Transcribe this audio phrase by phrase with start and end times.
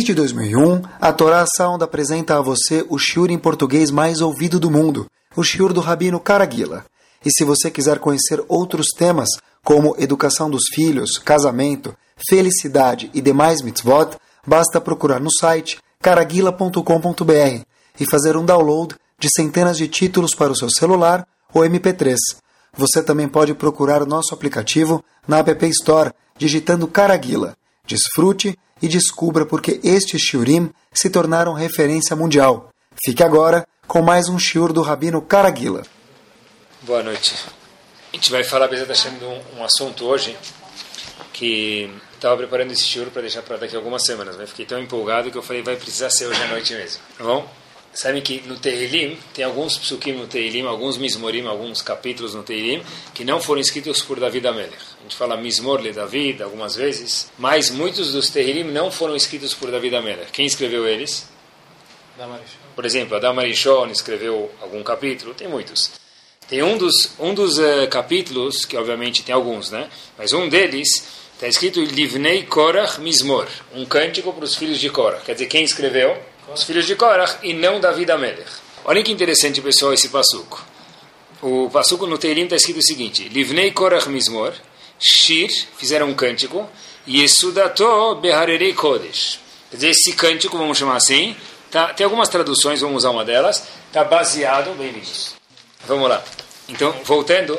[0.00, 4.70] Desde 2001, a Torá Sound apresenta a você o shiur em português mais ouvido do
[4.70, 5.06] mundo,
[5.36, 6.86] o shiur do Rabino Caraguila.
[7.22, 9.28] E se você quiser conhecer outros temas,
[9.62, 11.94] como educação dos filhos, casamento,
[12.30, 14.16] felicidade e demais mitzvot,
[14.46, 17.62] basta procurar no site caraguila.com.br
[18.00, 22.16] e fazer um download de centenas de títulos para o seu celular ou MP3.
[22.74, 27.54] Você também pode procurar nosso aplicativo na App Store, digitando Caraguila.
[27.86, 32.70] Desfrute e descubra porque estes shiurim se tornaram referência mundial.
[33.04, 35.82] Fique agora com mais um shiur do Rabino Caraguila.
[36.82, 37.34] Boa noite.
[38.12, 40.36] A gente vai falar, Hashem, de um, um assunto hoje
[41.32, 44.78] que estava preparando esse shiur para deixar para daqui a algumas semanas, mas fiquei tão
[44.78, 47.00] empolgado que eu falei, vai precisar ser hoje à noite mesmo.
[47.16, 47.59] Tá bom?
[47.92, 52.82] Sabem que no Tehilim, tem alguns psukim no Tehilim, alguns mismorim, alguns capítulos no Tehilim,
[53.12, 54.76] que não foram escritos por David Amelech.
[55.00, 59.54] A gente fala mismor le David algumas vezes, mas muitos dos Tehilim não foram escritos
[59.54, 60.30] por David Amelech.
[60.30, 61.28] Quem escreveu eles?
[62.76, 65.90] Por exemplo, Adam Arishon escreveu algum capítulo, tem muitos.
[66.48, 69.88] Tem um dos, um dos uh, capítulos, que obviamente tem alguns, né?
[70.16, 70.88] Mas um deles
[71.34, 75.24] está escrito Livnei Korach Mismor, um cântico para os filhos de Korach.
[75.24, 76.29] Quer dizer, quem escreveu?
[76.52, 78.50] Os filhos de Korach, e não David Amelech.
[78.84, 80.64] Olha que interessante, pessoal, esse passuco.
[81.40, 84.52] O passuco no Teirim está escrito o seguinte: Livnei Korach Mismor,
[84.98, 86.68] Shir, fizeram um cântico,
[87.06, 89.38] e Esudato Beharerei Kodesh.
[89.70, 91.36] Quer dizer, esse cântico, vamos chamar assim,
[91.70, 95.36] tá, tem algumas traduções, vamos usar uma delas, está baseado, bem nisso.
[95.86, 96.22] Vamos lá.
[96.68, 97.58] Então, voltando,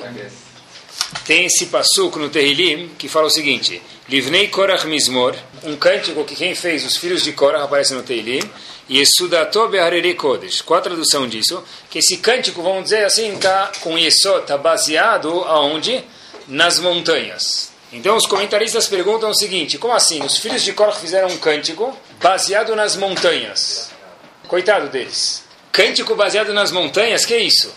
[1.25, 3.81] tem esse passuco no Terrilim que fala o seguinte:
[4.11, 8.41] Livnei Korach Mismor, um cântico que quem fez os filhos de Korach aparece no Teilim,
[8.89, 10.59] e Esudato Beharere Kodesh.
[10.59, 11.63] Qual a tradução disso?
[11.89, 16.03] Que esse cântico, vamos dizer assim, está com Yesod, está baseado aonde?
[16.45, 17.71] Nas montanhas.
[17.93, 20.21] Então os comentaristas perguntam o seguinte: como assim?
[20.21, 23.91] Os filhos de Korach fizeram um cântico baseado nas montanhas.
[24.45, 25.41] Coitado deles.
[25.71, 27.73] Cântico baseado nas montanhas, que é isso?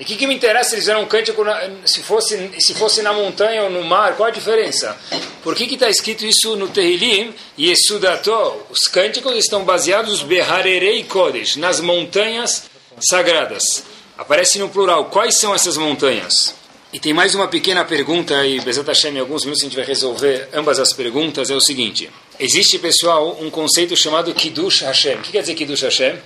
[0.00, 2.72] E o que, que, me interessa se eles fizeram um cântico na, se, fosse, se
[2.72, 4.16] fosse na montanha ou no mar?
[4.16, 4.96] Qual a diferença?
[5.42, 7.34] Por que está escrito isso no Terrilim?
[7.58, 8.32] E Esudato,
[8.70, 12.70] os cânticos estão baseados Beharerei Kodesh, nas montanhas
[13.10, 13.84] sagradas.
[14.16, 15.04] Aparece no plural.
[15.10, 16.54] Quais são essas montanhas?
[16.94, 19.84] E tem mais uma pequena pergunta, e Bezat Hashem, em alguns minutos a gente vai
[19.84, 21.50] resolver ambas as perguntas.
[21.50, 25.16] É o seguinte: existe, pessoal, um conceito chamado Kiddush Hashem.
[25.16, 26.18] O que quer dizer Kiddush Hashem?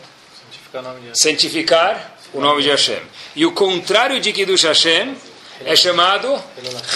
[0.52, 3.00] Santificar Santificar o nome de Hashem.
[3.34, 5.16] E o contrário de Kiddush Hashem
[5.64, 6.42] é chamado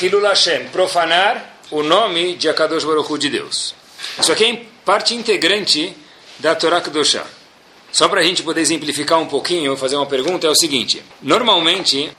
[0.03, 3.75] Hilul Hashem, profanar o nome de Akadosh Baruch Hu de Deus.
[4.19, 5.97] Isso aqui é parte integrante
[6.38, 7.25] da Torá Kedoshá.
[7.91, 11.03] Só para a gente poder exemplificar um pouquinho, fazer uma pergunta, é o seguinte.
[11.22, 12.10] Normalmente,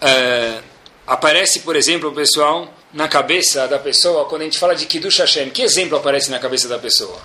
[0.00, 0.60] é,
[1.06, 5.50] aparece, por exemplo, pessoal, na cabeça da pessoa, quando a gente fala de Kiddush Hashem,
[5.50, 7.20] que exemplo aparece na cabeça da pessoa?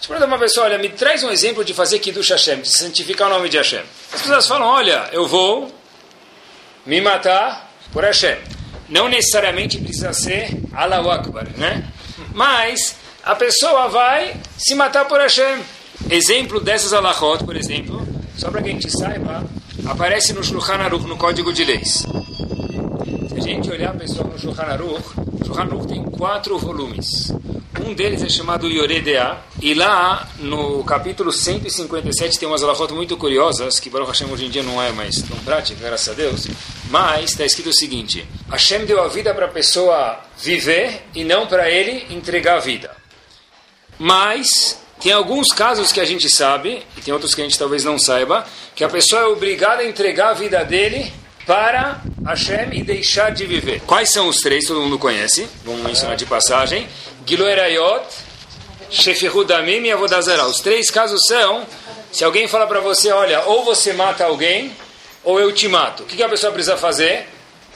[0.00, 3.28] Se pergunta uma pessoa, olha, me traz um exemplo de fazer Kiddush Hashem, de santificar
[3.28, 3.82] o nome de Hashem.
[4.12, 5.72] As pessoas falam, olha, eu vou
[6.86, 8.38] me matar por Hashem.
[8.88, 11.84] Não necessariamente precisa ser Allahu Akbar, né?
[12.32, 15.58] Mas a pessoa vai se matar por Hashem.
[16.08, 18.06] Exemplo dessas alahot, por exemplo,
[18.36, 19.44] só para que a gente saiba,
[19.84, 22.04] aparece no Shulchan Aruch, no Código de Leis.
[23.28, 27.32] Se a gente olhar, pessoal, no Shulchan Aruch, o Shulchan Aruch tem quatro volumes.
[27.88, 33.80] Um deles é chamado Yoredea, e lá no capítulo 157 tem umas alahot muito curiosas,
[33.80, 36.46] que Baruch Hashem hoje em dia não é mais tão prática, graças a Deus,
[36.90, 41.46] mas está escrito o seguinte: Hashem deu a vida para a pessoa viver e não
[41.46, 42.94] para ele entregar a vida.
[43.98, 47.84] Mas tem alguns casos que a gente sabe, e tem outros que a gente talvez
[47.84, 51.10] não saiba, que a pessoa é obrigada a entregar a vida dele
[51.46, 53.80] para Hashem e deixar de viver.
[53.86, 54.66] Quais são os três?
[54.66, 55.48] Todo mundo conhece.
[55.64, 56.86] Vamos mencionar de passagem.
[57.28, 58.06] Giloerayot,
[58.90, 60.46] Shefirudamim e Avodazara.
[60.46, 61.66] Os três casos são,
[62.10, 64.74] se alguém fala para você, olha, ou você mata alguém,
[65.22, 66.04] ou eu te mato.
[66.04, 67.28] O que, a pessoa precisa fazer?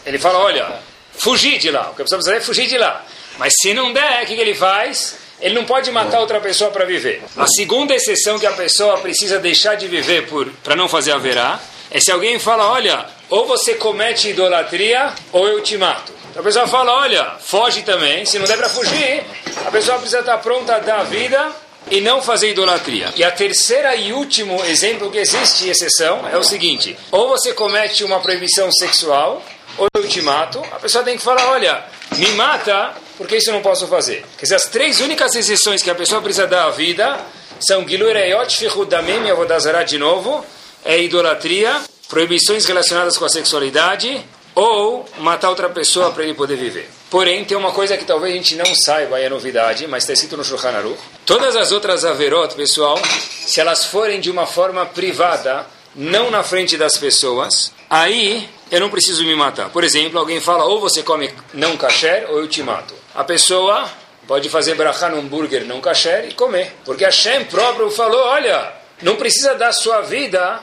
[0.07, 0.81] Ele fala, olha,
[1.13, 1.91] fugir de lá.
[1.91, 3.05] O que a pessoa precisa fazer é fugir de lá.
[3.37, 5.19] Mas se não der, o que ele faz?
[5.39, 7.23] Ele não pode matar outra pessoa para viver.
[7.37, 10.27] A segunda exceção que a pessoa precisa deixar de viver
[10.63, 11.61] para não fazer haverá
[11.91, 16.13] é se alguém fala, olha, ou você comete idolatria ou eu te mato.
[16.29, 18.27] Então a pessoa fala, olha, foge também.
[18.27, 19.25] Se não der para fugir,
[19.67, 21.51] a pessoa precisa estar pronta a dar a vida
[21.91, 23.11] e não fazer idolatria.
[23.17, 28.05] E a terceira e último exemplo que existe exceção é o seguinte: ou você comete
[28.05, 29.43] uma proibição sexual,
[29.79, 30.63] ou eu te mato.
[30.71, 31.83] A pessoa tem que falar, olha,
[32.19, 34.27] me mata, porque isso eu não posso fazer.
[34.37, 37.19] Quer dizer, as três únicas exceções que a pessoa precisa dar à vida
[37.59, 40.45] são Gilureyot, Fichudamim e Avodazará de novo,
[40.85, 41.81] é idolatria,
[42.13, 44.23] proibições relacionadas com a sexualidade
[44.55, 46.87] ou matar outra pessoa para ele poder viver.
[47.09, 50.37] Porém, tem uma coisa que talvez a gente não saiba, é novidade, mas está escrito
[50.37, 50.99] no Shulchan Aruch.
[51.25, 53.01] Todas as outras averot, pessoal,
[53.47, 55.65] se elas forem de uma forma privada,
[55.97, 59.71] não na frente das pessoas, aí eu não preciso me matar.
[59.71, 62.93] Por exemplo, alguém fala, ou você come não kasher, ou eu te mato.
[63.15, 63.89] A pessoa
[64.29, 66.77] pode fazer brachá no hambúrguer não kasher e comer.
[66.85, 68.71] Porque Hashem próprio falou, olha,
[69.01, 70.61] não precisa dar sua vida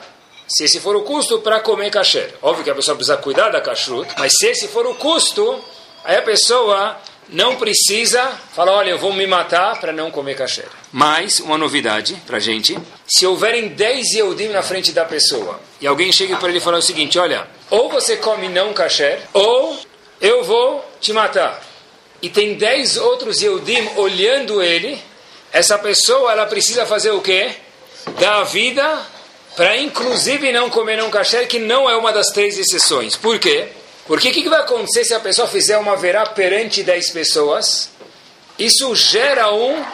[0.50, 2.34] se esse for o custo para comer kasher.
[2.42, 5.64] Óbvio que a pessoa precisa cuidar da kashrut, mas se esse for o custo,
[6.04, 6.96] aí a pessoa
[7.28, 10.66] não precisa falar, olha, eu vou me matar para não comer kasher.
[10.90, 12.76] Mas, uma novidade para gente,
[13.06, 16.78] se houverem 10 Yehudim na frente da pessoa, e alguém chega para ele e fala
[16.78, 19.78] o seguinte, olha, ou você come não kasher, ou
[20.20, 21.62] eu vou te matar.
[22.20, 25.00] E tem 10 outros Yehudim olhando ele,
[25.52, 27.52] essa pessoa, ela precisa fazer o quê?
[28.18, 29.00] Dar a vida
[29.60, 33.14] para inclusive não comer não kasher, que não é uma das três exceções.
[33.14, 33.68] Por quê?
[34.06, 37.90] Porque o que, que, vai acontecer se a pessoa fizer uma verá perante 10 pessoas?
[38.58, 39.84] Isso gera um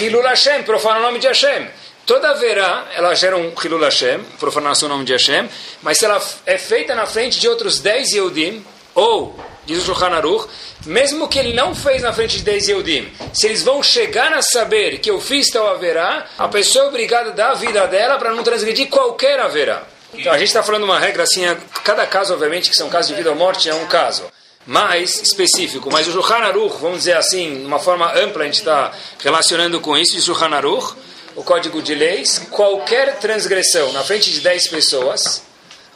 [0.00, 1.68] Hilul Hashem, profanar o nome de Hashem.
[2.06, 5.46] Toda verá, ela gera um Hilul Hashem, profanação do nome de Hashem,
[5.82, 8.64] mas se ela é feita na frente de outros 10 Yehudim,
[8.94, 10.48] ou, diz o Shulchan Aruch,
[10.86, 14.42] mesmo que ele não fez na frente de 10 Yehudim, se eles vão chegar a
[14.42, 18.18] saber que eu fiz tal haverá, a pessoa é obrigada a dar a vida dela
[18.18, 19.84] para não transgredir qualquer haverá.
[20.14, 21.42] Então a gente está falando uma regra assim,
[21.84, 24.24] cada caso, obviamente, que são casos de vida ou morte, é um caso
[24.66, 25.90] mais específico.
[25.90, 29.80] Mas o Shulchan Aruch, vamos dizer assim, de uma forma ampla, a gente está relacionando
[29.80, 30.94] com isso, de Shulchan Aruch,
[31.34, 35.42] o código de leis, qualquer transgressão na frente de 10 pessoas,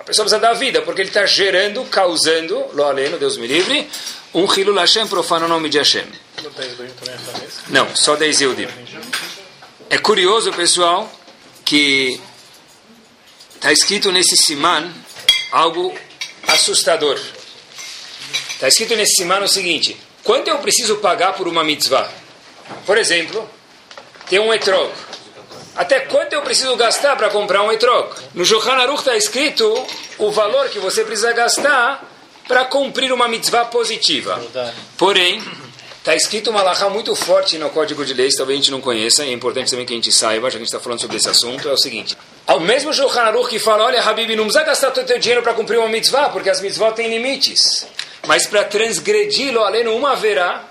[0.07, 3.89] pessoa precisa dar vida, porque ele está gerando, causando, lo aleno, Deus me livre,
[4.33, 6.07] um Hilul Hashem profana o nome de Hashem.
[7.69, 8.69] Não, só 10 Yehudim.
[9.91, 11.11] É curioso, pessoal,
[11.65, 12.21] que
[13.55, 14.93] está escrito nesse siman
[15.51, 15.93] algo
[16.47, 17.19] assustador.
[18.51, 22.09] Está escrito nesse siman o seguinte: quanto eu preciso pagar por uma mitzvah?
[22.85, 23.49] Por exemplo,
[24.29, 24.93] tem um etrog.
[25.77, 28.09] Até quanto eu preciso gastar para comprar um etrog?
[28.35, 29.87] No Shulchan Aruch está escrito
[30.19, 32.03] o valor que você precisa gastar
[32.49, 34.41] para cumprir uma mitzvah positiva.
[34.97, 35.43] Porém,
[35.99, 39.25] está escrito uma alahá muito forte no Código de Leis, talvez a gente não conheça,
[39.25, 41.17] e é importante também que a gente saiba, já que a gente está falando sobre
[41.17, 42.17] esse assunto, é o seguinte.
[42.47, 45.43] Ao mesmo Shulchan Aruch que fala, olha, Habib, não precisa gastar todo o teu dinheiro
[45.43, 47.87] para cumprir uma mitzvah, porque as mitzvot têm limites.
[48.27, 50.65] Mas para transgredi-lo, além uma haverá,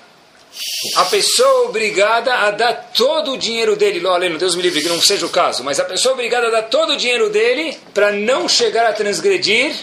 [0.96, 4.81] a pessoa é obrigada a dar todo o dinheiro dele, lo além, Deus me livre
[4.81, 7.30] que não seja o caso, mas a pessoa é obrigada a dar todo o dinheiro
[7.30, 9.75] dele para não chegar a transgredir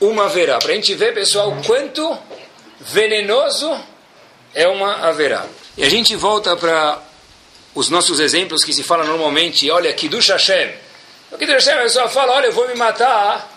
[0.00, 0.58] uma haverá.
[0.58, 2.16] Para a gente ver, pessoal, quanto
[2.80, 3.74] venenoso
[4.54, 5.46] é uma haverá.
[5.76, 7.02] E a gente volta para
[7.74, 10.74] os nossos exemplos que se fala normalmente, olha, Kiddush Hashem.
[11.30, 13.52] O Kiddush Hashem, a pessoa fala, olha, eu vou me matar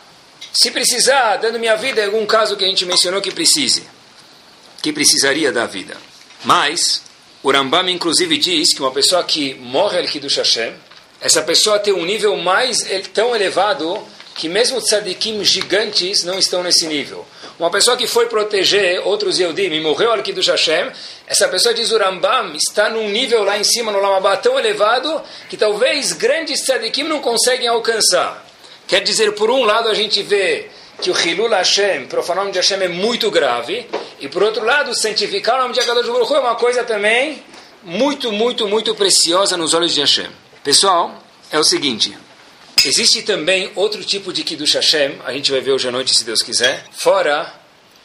[0.54, 3.84] se precisar, dando minha vida em algum caso que a gente mencionou que precise.
[4.82, 5.96] Que precisaria da vida.
[6.44, 7.02] Mas,
[7.44, 10.74] o Rambam inclusive diz que uma pessoa que morre al Kiddush Hashem,
[11.22, 14.02] essa pessoa tem um nível mais tão elevado
[14.36, 17.26] que mesmo tzadikim gigantes não estão nesse nível.
[17.60, 20.90] Uma pessoa que foi proteger outros Yehudim e morreu al Kiddush Hashem,
[21.28, 25.22] essa pessoa diz o Rambam está num nível lá em cima no Lamabá tão elevado
[25.50, 28.46] que talvez grandes tzadikim não conseguem alcançar.
[28.88, 30.70] Quer dizer, por um lado a gente vê
[31.02, 33.88] que o Hilul Hashem, profanar o nome de Hashem, é muito grave,
[34.20, 37.44] e por outro lado, santificar o nome de Akadosh Baruch é uma coisa também
[37.84, 40.30] muito, muito, muito preciosa nos olhos de Hashem.
[40.64, 42.16] Pessoal, é o seguinte,
[42.86, 46.24] existe também outro tipo de Kiddush Hashem, a gente vai ver hoje à noite, se
[46.24, 47.54] Deus quiser, fora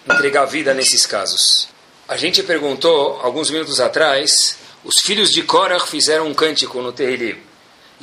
[0.09, 1.69] entregar vida nesses casos.
[2.07, 7.39] A gente perguntou, alguns minutos atrás, os filhos de Korach fizeram um cântico no Tehillim.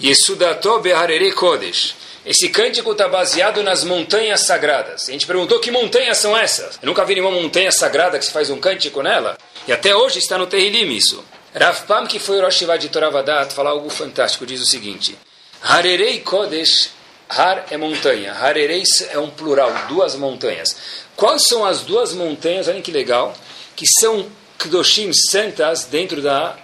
[0.01, 1.95] Yesudato Beharere Kodesh.
[2.25, 5.09] Esse cântico está baseado nas montanhas sagradas.
[5.09, 6.77] A gente perguntou que montanhas são essas.
[6.81, 9.37] Eu nunca vi nenhuma montanha sagrada que se faz um cântico nela.
[9.67, 11.23] E até hoje está no Terrilim isso.
[11.53, 14.45] Rav Pam, que foi o Rosh de Toravadat, fala algo fantástico.
[14.45, 15.17] Diz o seguinte.
[15.63, 16.91] Harerei Kodesh,
[17.27, 18.33] Har é montanha.
[18.33, 20.75] Harerei é um plural, duas montanhas.
[21.15, 23.33] Quais são as duas montanhas, olhem que legal,
[23.75, 24.27] que são
[24.59, 26.55] Kedoshim santas dentro da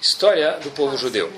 [0.00, 1.32] história do povo judeu.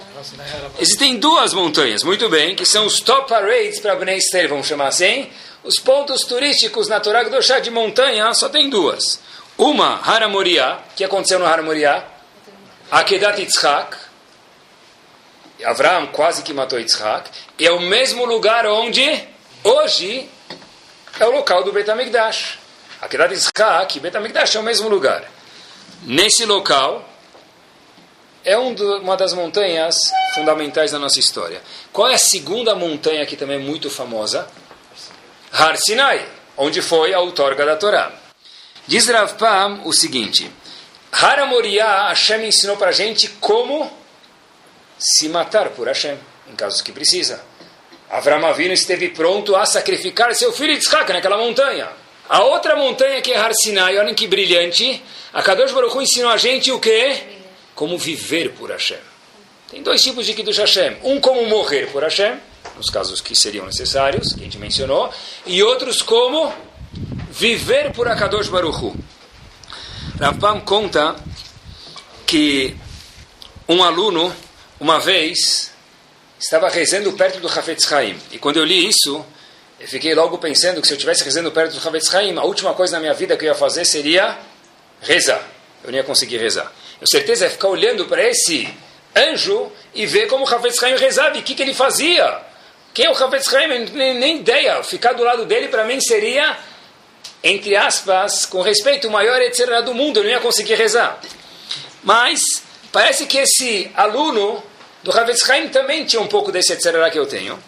[0.79, 5.31] Existem duas montanhas, muito bem, que são os top parades para Bnei vamos chamar assim.
[5.65, 9.21] Os pontos turísticos na Torá Kedoshá de montanha só tem duas.
[9.57, 12.05] Uma, Hara Moriá, que aconteceu no Hara Moriá,
[12.91, 13.97] Akedat Yitzhak,
[15.65, 19.03] Avraham quase que matou Yitzhak, e é o mesmo lugar onde,
[19.65, 20.29] hoje,
[21.19, 22.59] é o local do Betamigdash.
[23.01, 25.25] Akedat Yitzhak e Betamigdash é o mesmo lugar.
[26.03, 27.08] Nesse local,
[28.49, 29.95] é um do, uma das montanhas
[30.35, 31.61] fundamentais da nossa história.
[31.93, 34.49] Qual é a segunda montanha que também é muito famosa?
[35.53, 36.27] Har Sinai.
[36.57, 38.11] onde foi a outorga da Torá.
[38.87, 40.51] Diz Rav Pam o seguinte:
[41.13, 43.91] Hara Moriá, Hashem ensinou para a gente como
[44.99, 46.19] se matar por Hashem,
[46.51, 47.41] em casos que precisa.
[48.11, 51.89] Avram Avinu esteve pronto a sacrificar seu filho Yitzhak naquela montanha.
[52.29, 55.03] A outra montanha que é Har Sinai, olhem que brilhante,
[55.33, 57.38] a Kadosh Baruch ensinou a gente o quê?
[57.79, 58.99] Como viver por Hashem.
[59.71, 60.97] Tem dois tipos de Kiddush Hashem.
[61.05, 62.37] Um como morrer por Hashem,
[62.77, 65.15] nos casos que seriam necessários, que a gente mencionou,
[65.47, 66.53] e outros como
[67.31, 68.97] viver por Akadosh Baruch Hu.
[70.19, 71.15] Rav conta
[72.27, 72.77] que
[73.69, 74.35] um aluno,
[74.81, 75.71] uma vez,
[76.37, 78.19] estava rezando perto do Hafetz Haim.
[78.33, 79.25] E quando eu li isso,
[79.79, 82.75] eu fiquei logo pensando que se eu estivesse rezando perto do Hafetz Haim, a última
[82.75, 84.37] coisa na minha vida que eu ia fazer seria
[85.01, 85.47] rezar.
[85.85, 86.73] Eu não ia conseguir rezar.
[87.01, 88.69] Eu certeza é ficar olhando para esse
[89.15, 92.41] anjo e ver como o Hafetz Haim rezava e o que, que ele fazia.
[92.93, 93.87] Quem é o Hafetz Haim?
[93.93, 94.83] Nem, nem ideia.
[94.83, 96.57] Ficar do lado dele para mim seria,
[97.43, 99.83] entre aspas, com respeito, o maior etc.
[99.85, 100.19] do mundo.
[100.19, 101.21] Eu não ia conseguir rezar.
[102.03, 102.41] Mas
[102.91, 104.63] parece que esse aluno
[105.03, 107.11] do Havetz Haim também tinha um pouco desse etc.
[107.11, 107.59] que eu tenho.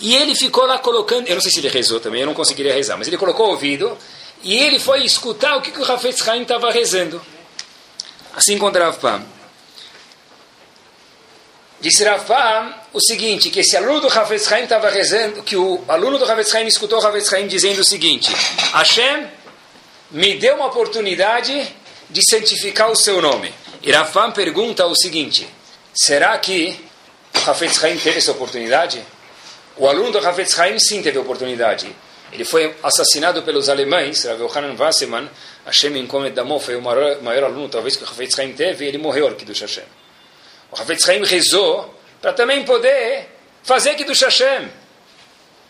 [0.00, 2.72] E ele ficou lá colocando, eu não sei se ele rezou também, eu não conseguiria
[2.72, 3.98] rezar, mas ele colocou o ouvido
[4.44, 7.20] e ele foi escutar o que, que o Havetz Haim estava rezando.
[8.38, 9.26] Assim encontrava Pam.
[11.80, 16.18] Disse Rafam o seguinte, que esse aluno do Havetz Haim estava rezando, que o aluno
[16.18, 18.32] do Havetz Haim escutou o Havetz Haim dizendo o seguinte,
[18.72, 19.26] Hashem
[20.12, 21.68] me deu uma oportunidade
[22.08, 23.52] de santificar o seu nome.
[23.82, 25.48] E Rafam pergunta o seguinte,
[25.92, 26.78] será que
[27.34, 29.02] o Havetz Haim teve essa oportunidade?
[29.76, 31.92] O aluno do Havetz Haim sim teve oportunidade.
[32.32, 35.28] Ele foi assassinado pelos alemães, Rav Yohanan Wasserman,
[35.64, 38.88] Hashem Inkomet Damo, foi o maior, maior aluno talvez que o Havetz Haim teve, e
[38.88, 39.84] ele morreu aqui do Hashem.
[40.70, 43.28] O Havetz Haim rezou para também poder
[43.62, 44.68] fazer aqui do Hashem.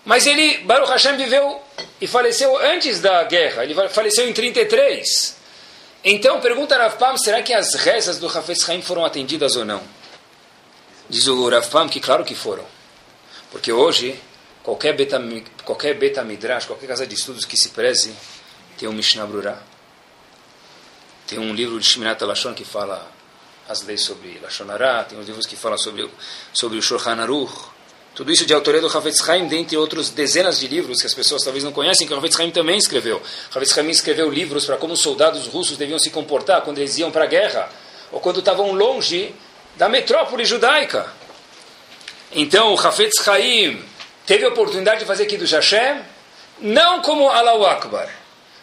[0.04, 1.60] Mas ele, Baruch Hashem, viveu
[2.00, 3.62] e faleceu antes da guerra.
[3.62, 5.36] Ele faleceu em 33.
[6.04, 9.82] Então, pergunta Rav Pam, será que as rezas do Havetz Haim foram atendidas ou não?
[11.08, 12.64] Diz o Rav Pam que claro que foram.
[13.50, 14.18] Porque hoje,
[14.68, 15.18] qualquer beta,
[15.64, 18.12] qualquer beta midrash, qualquer casa de estudos que se preze,
[18.76, 19.62] tem um Mishnah Brurah.
[21.26, 23.10] Tem um livro de Shminat Alashon que fala
[23.66, 26.10] as leis sobre Lashonará, tem os livros que falam sobre,
[26.52, 27.50] sobre o Shulchan Aruch.
[28.14, 31.42] Tudo isso de autoria do Havetz Haim, dentre outros dezenas de livros que as pessoas
[31.42, 33.22] talvez não conhecem, que o Havetz Haim também escreveu.
[33.54, 37.10] Havetz Haim escreveu livros para como os soldados russos deviam se comportar quando eles iam
[37.10, 37.70] para a guerra,
[38.12, 39.34] ou quando estavam longe
[39.76, 41.10] da metrópole judaica.
[42.32, 43.87] Então, o Havetz Haim
[44.28, 46.02] teve a oportunidade de fazer do Hashem,
[46.60, 48.10] não como Allahu Akbar,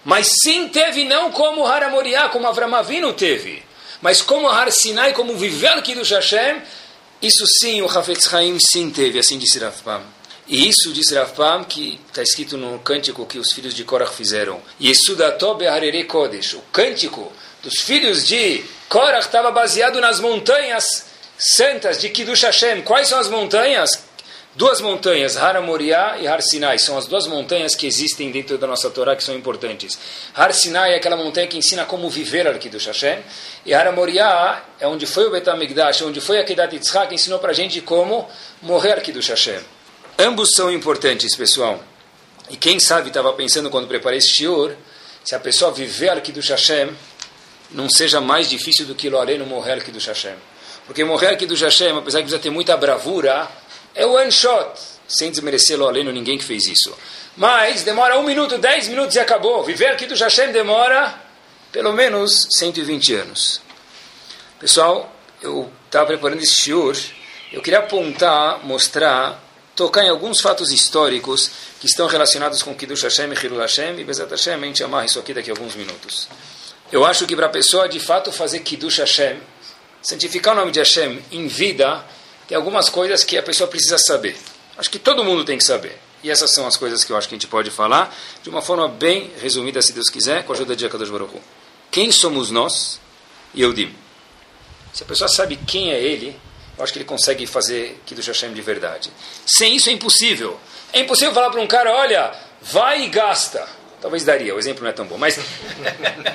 [0.06, 3.64] mas sim teve não como Haramoriá, como Avram Avinu teve.
[4.00, 6.62] Mas como Har Sinai, como viver do Hashem,
[7.20, 10.04] isso sim o Hafetz Haim sim teve, assim disse Rav Pam.
[10.48, 14.14] E isso disse Rav Pam, que está escrito no cântico que os filhos de Korach
[14.14, 14.62] fizeram.
[14.80, 16.54] Yesudato Beharere Kodesh.
[16.54, 21.08] O cântico dos filhos de Korach estava baseado nas montanhas
[21.40, 22.84] santas de Kiddush Hashem.
[22.84, 24.05] Quais são as montanhas?
[24.56, 28.66] Duas montanhas, Har Moriá e Har Sinai, são as duas montanhas que existem dentro da
[28.66, 30.00] nossa Torá que são importantes.
[30.34, 33.20] Har Sinai é aquela montanha que ensina como viver aqui do Hashem,
[33.66, 37.40] e Har Moriá é onde foi o Betamigdash, onde foi a Kedat Yitzhak, que ensinou
[37.40, 38.30] para a gente como
[38.62, 39.60] morrer aqui do Hashem.
[40.18, 41.84] Ambos são importantes, pessoal.
[42.50, 44.74] E quem sabe estava pensando quando preparei esse shiur,
[45.22, 46.96] se a pessoa viver aqui do Hashem,
[47.72, 50.36] não seja mais difícil do que Loreno morrer aqui do Hashem.
[50.88, 53.50] Porque morrer aqui do Hashem, apesar que precisa ter muita bravura,
[53.96, 56.94] é one shot, sem desmerecer lo além ninguém que fez isso.
[57.38, 59.64] Mas demora um minuto, dez minutos e acabou.
[59.64, 61.22] Viver aqui do Hashem demora
[61.72, 63.62] pelo menos 120 anos.
[64.60, 66.96] Pessoal, eu estava preparando esse shiur,
[67.52, 69.44] eu queria apontar, mostrar,
[69.76, 74.04] tocar em alguns fatos históricos que estão relacionados com Kiddush Hashem e Hilul Hashem, e
[74.04, 76.30] Bezat Hashem, a gente amarra isso aqui daqui a alguns minutos.
[76.92, 79.38] Eu acho que para a pessoa de fato fazer Kiddush Hashem,
[80.02, 82.06] santificar o nome de Hashem em vida,
[82.48, 84.38] tem algumas coisas que a pessoa precisa saber.
[84.78, 85.98] Acho que todo mundo tem que saber.
[86.24, 88.62] E essas são as coisas que eu acho que a gente pode falar de uma
[88.62, 91.40] forma bem resumida, se Deus quiser, com a ajuda de Akadosh Baruch
[91.92, 93.00] Quem somos nós?
[93.54, 93.94] E eu digo.
[94.94, 96.36] Se a pessoa sabe quem é ele,
[96.78, 99.12] eu acho que ele consegue fazer Kiddush Hashem de verdade.
[99.46, 100.60] Sem isso é impossível.
[100.92, 103.68] É impossível falar para um cara, olha, vai e gasta.
[104.02, 105.18] Talvez daria, o exemplo não é tão bom.
[105.18, 105.38] Mas,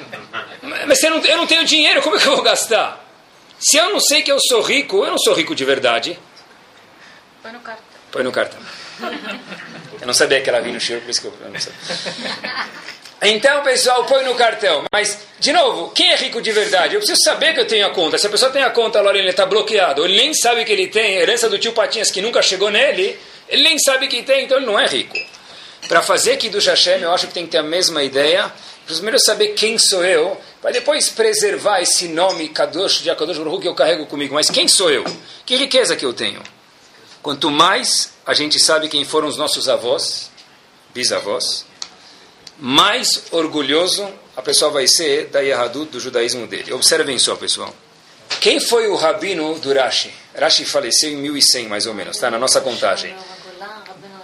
[0.87, 3.10] mas não, eu não tenho dinheiro, como é que eu vou gastar?
[3.61, 6.19] Se eu não sei que eu sou rico, eu não sou rico de verdade.
[7.43, 7.85] Põe no cartão.
[8.11, 8.59] Põe no cartão.
[10.01, 11.79] Eu não sabia que ela vinha no cheiro, por isso que eu não sabia.
[13.23, 14.85] Então, pessoal, põe no cartão.
[14.91, 16.95] Mas, de novo, quem é rico de verdade?
[16.95, 18.17] Eu preciso saber que eu tenho a conta.
[18.17, 20.87] Se a pessoa tem a conta, Lorena, ele está bloqueado, ele nem sabe que ele
[20.87, 24.57] tem, herança do tio Patinhas que nunca chegou nele, ele nem sabe que tem, então
[24.57, 25.19] ele não é rico.
[25.87, 28.51] Para fazer Kiddush Hashem, eu acho que tem que ter a mesma ideia.
[28.87, 33.69] Primeiro saber quem sou eu, para depois preservar esse nome Kadosh de Akadosh Baruch que
[33.69, 34.35] eu carrego comigo.
[34.35, 35.05] Mas quem sou eu?
[35.47, 36.43] Que riqueza que eu tenho?
[37.23, 40.31] Quanto mais a gente sabe quem foram os nossos avós,
[40.95, 41.65] bisavós,
[42.59, 46.73] mais orgulhoso a pessoa vai ser da Yahadut, do judaísmo dele.
[46.73, 47.75] Observem só, pessoal.
[48.41, 50.11] Quem foi o rabino do Rashi?
[50.35, 53.15] Rashi faleceu em 1100, mais ou menos, está na nossa contagem.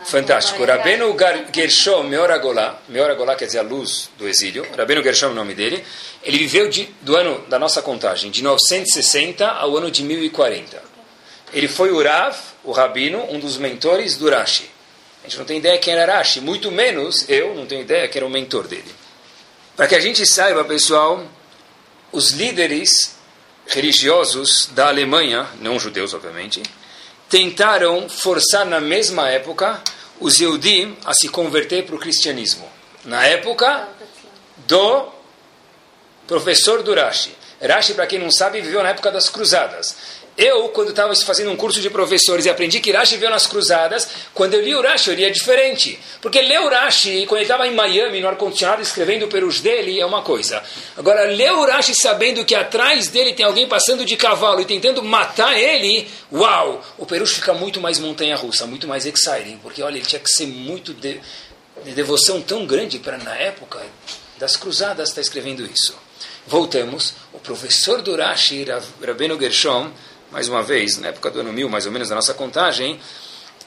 [0.06, 0.64] Fantástico.
[0.64, 1.16] Rabino
[1.52, 5.84] Gershom Meoragolá, Meoragolá quer dizer a luz do exílio, Rabino Gershom é o nome dele,
[6.22, 10.80] ele viveu de, do ano da nossa contagem, de 960 ao ano de 1040.
[11.52, 14.70] Ele foi o Rav, o Rabino, um dos mentores do Rashi.
[15.25, 18.20] A gente não tem ideia quem era Rashi, muito menos eu não tenho ideia quem
[18.20, 18.94] era o mentor dele.
[19.75, 21.26] Para que a gente saiba, pessoal,
[22.12, 23.16] os líderes
[23.66, 26.62] religiosos da Alemanha, não judeus, obviamente,
[27.28, 29.82] tentaram forçar na mesma época
[30.20, 32.68] os Yehudim a se converter para o cristianismo.
[33.04, 33.88] Na época
[34.66, 35.08] do
[36.26, 37.35] professor do Rashi.
[37.61, 39.96] Rashi, para quem não sabe, viveu na época das cruzadas.
[40.36, 44.06] Eu, quando estava fazendo um curso de professores e aprendi que Rashi veio nas cruzadas,
[44.34, 45.98] quando eu li o Rashi, eu lia diferente.
[46.20, 49.98] Porque ler o Rashi, quando ele estava em Miami, no ar-condicionado, escrevendo o perus dele,
[49.98, 50.62] é uma coisa.
[50.94, 55.02] Agora, ler o Rashi sabendo que atrás dele tem alguém passando de cavalo e tentando
[55.02, 56.84] matar ele, uau!
[56.98, 59.58] O perus fica muito mais montanha-russa, muito mais exciting.
[59.62, 61.18] Porque, olha, ele tinha que ser muito de,
[61.82, 63.80] de devoção tão grande para, na época
[64.38, 65.96] das cruzadas, estar tá escrevendo isso.
[66.46, 67.14] Voltamos.
[67.32, 68.66] O professor do Rashi,
[69.04, 69.90] Rabbeinu Gershom,
[70.36, 73.00] mais uma vez, na época do ano 1000, mais ou menos, da nossa contagem,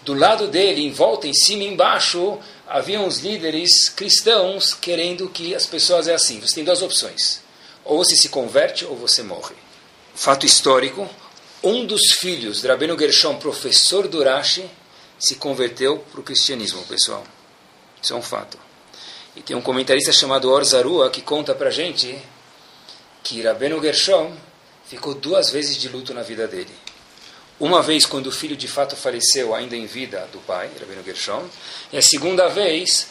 [0.04, 5.56] do lado dele, em volta, em cima e embaixo, haviam os líderes cristãos querendo que
[5.56, 6.40] as pessoas é assim.
[6.40, 7.42] Você tem duas opções.
[7.84, 9.56] Ou você se converte ou você morre.
[10.14, 11.10] Fato histórico,
[11.64, 14.70] um dos filhos de Rabino Gershom, professor do Rashi,
[15.18, 17.24] se converteu para o cristianismo, pessoal.
[18.00, 18.60] Isso é um fato.
[19.36, 22.16] E tem um comentarista chamado Orzarua que conta para gente
[23.24, 24.32] que Rabino Gershom
[24.90, 26.74] ficou duas vezes de luto na vida dele.
[27.60, 31.46] Uma vez quando o filho de fato faleceu ainda em vida do pai, Rabino Gershom,
[31.94, 33.08] e a segunda vez,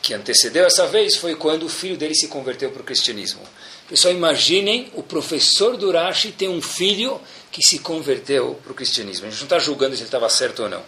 [0.00, 3.42] que antecedeu essa vez, foi quando o filho dele se converteu para o cristianismo.
[3.88, 7.20] Pessoal, imaginem o professor do Rashi ter um filho
[7.52, 9.26] que se converteu para o cristianismo.
[9.26, 10.82] A gente não está julgando se ele estava certo ou não.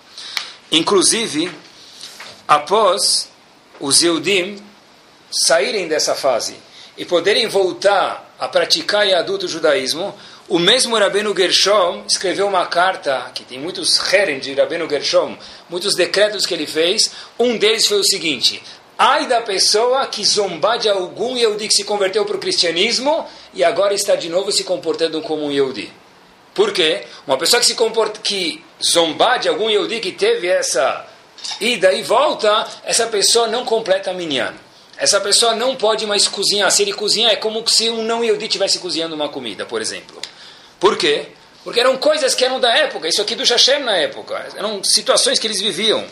[0.73, 1.51] Inclusive,
[2.49, 3.29] após
[3.79, 4.63] os Eudim
[5.31, 6.55] saírem dessa fase
[6.97, 10.15] e poderem voltar a praticar e adulto judaísmo,
[10.49, 15.37] o mesmo Rabino Gershom escreveu uma carta, que tem muitos heren de Rabino Gershom,
[15.69, 17.11] muitos decretos que ele fez.
[17.39, 18.63] Um deles foi o seguinte:
[18.99, 23.65] Ai da pessoa que zombar de algum Yehudi que se converteu para o cristianismo e
[23.65, 25.93] agora está de novo se comportando como um Yehudi.
[26.55, 27.05] Por quê?
[27.27, 31.07] Uma pessoa que se comporta, que zombar de algum Yehudi que teve essa
[31.61, 34.55] ida e volta, essa pessoa não completa a minyan.
[34.97, 36.71] Essa pessoa não pode mais cozinhar.
[36.71, 40.21] Se ele cozinhar, é como se um não Yehudi estivesse cozinhando uma comida, por exemplo.
[40.81, 41.29] Por quê?
[41.63, 43.09] Porque eram coisas que eram da época.
[43.09, 44.47] Isso aqui do Hashem na época.
[44.57, 46.07] Eram situações que eles viviam.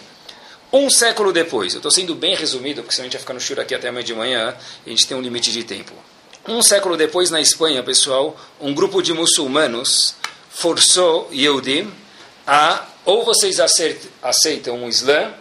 [0.72, 3.40] Um século depois, eu estou sendo bem resumido, porque senão a gente vai ficar no
[3.40, 5.92] churro aqui até amanhã de manhã, a gente tem um limite de tempo.
[6.48, 10.16] Um século depois, na Espanha, pessoal, um grupo de muçulmanos
[10.50, 11.92] forçou Yehudim
[12.44, 15.32] a ou vocês aceitam o Islã,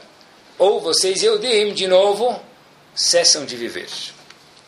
[0.60, 2.40] ou vocês, Yehudim, de novo,
[2.96, 3.90] cessam de viver.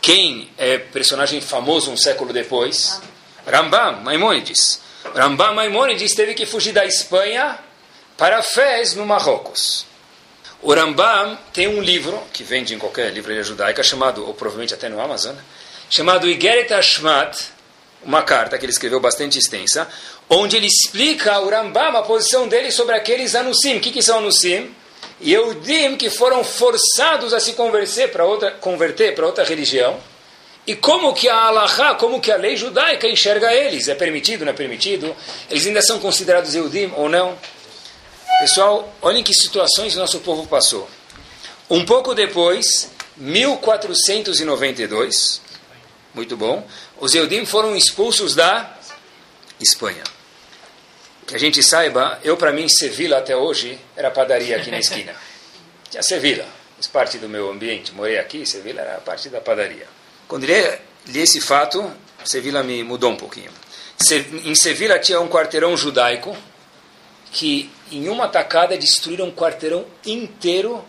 [0.01, 3.01] Quem é personagem famoso um século depois?
[3.45, 4.79] Rambam, Maimônides.
[5.15, 7.57] Rambam Maimônides teve que fugir da Espanha
[8.17, 9.85] para Fez, no Marrocos.
[10.61, 14.89] O Rambam tem um livro, que vende em qualquer livraria judaica, chamado, ou provavelmente até
[14.89, 15.35] no Amazon,
[15.89, 17.37] chamado Igeret Ashmat,
[18.03, 19.87] uma carta que ele escreveu bastante extensa,
[20.29, 23.77] onde ele explica o Rambam, a posição dele sobre aqueles anusim.
[23.77, 24.73] O que, que são anusim?
[25.21, 29.97] Yehudim que foram forçados a se converter para outra, converter para outra religião,
[30.67, 33.87] e como que a Allahá, como que a lei judaica enxerga eles?
[33.87, 35.15] É permitido, não é permitido?
[35.49, 37.37] Eles ainda são considerados Yehudim ou não?
[38.39, 40.89] Pessoal, olhem que situações o nosso povo passou.
[41.69, 45.39] Um pouco depois, 1492,
[46.13, 46.67] muito bom,
[46.99, 48.75] os Yehudim foram expulsos da
[49.61, 50.03] Espanha
[51.25, 55.13] que a gente saiba, eu para mim, Sevilla até hoje era padaria aqui na esquina.
[55.89, 57.93] Tinha Sevilla, faz parte do meu ambiente.
[57.93, 59.87] Morei aqui, Sevilla era parte da padaria.
[60.27, 60.53] Quando li,
[61.07, 61.91] li esse fato,
[62.23, 63.51] Sevilla me mudou um pouquinho.
[64.43, 66.35] Em Sevilla tinha um quarteirão judaico
[67.31, 70.83] que, em uma tacada, destruíram um quarteirão inteiro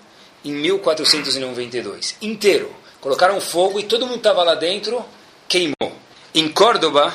[0.44, 2.16] em 1492.
[2.20, 2.74] Inteiro.
[3.00, 5.04] Colocaram fogo e todo mundo estava lá dentro,
[5.48, 5.92] queimou.
[6.34, 7.14] Em Córdoba,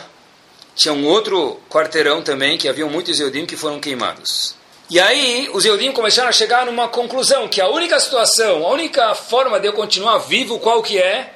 [0.75, 4.55] tinha um outro quarteirão também, que haviam muitos Eudim que foram queimados.
[4.89, 9.15] E aí os Eudim começaram a chegar numa conclusão que a única situação, a única
[9.15, 11.34] forma de eu continuar vivo, qual que é?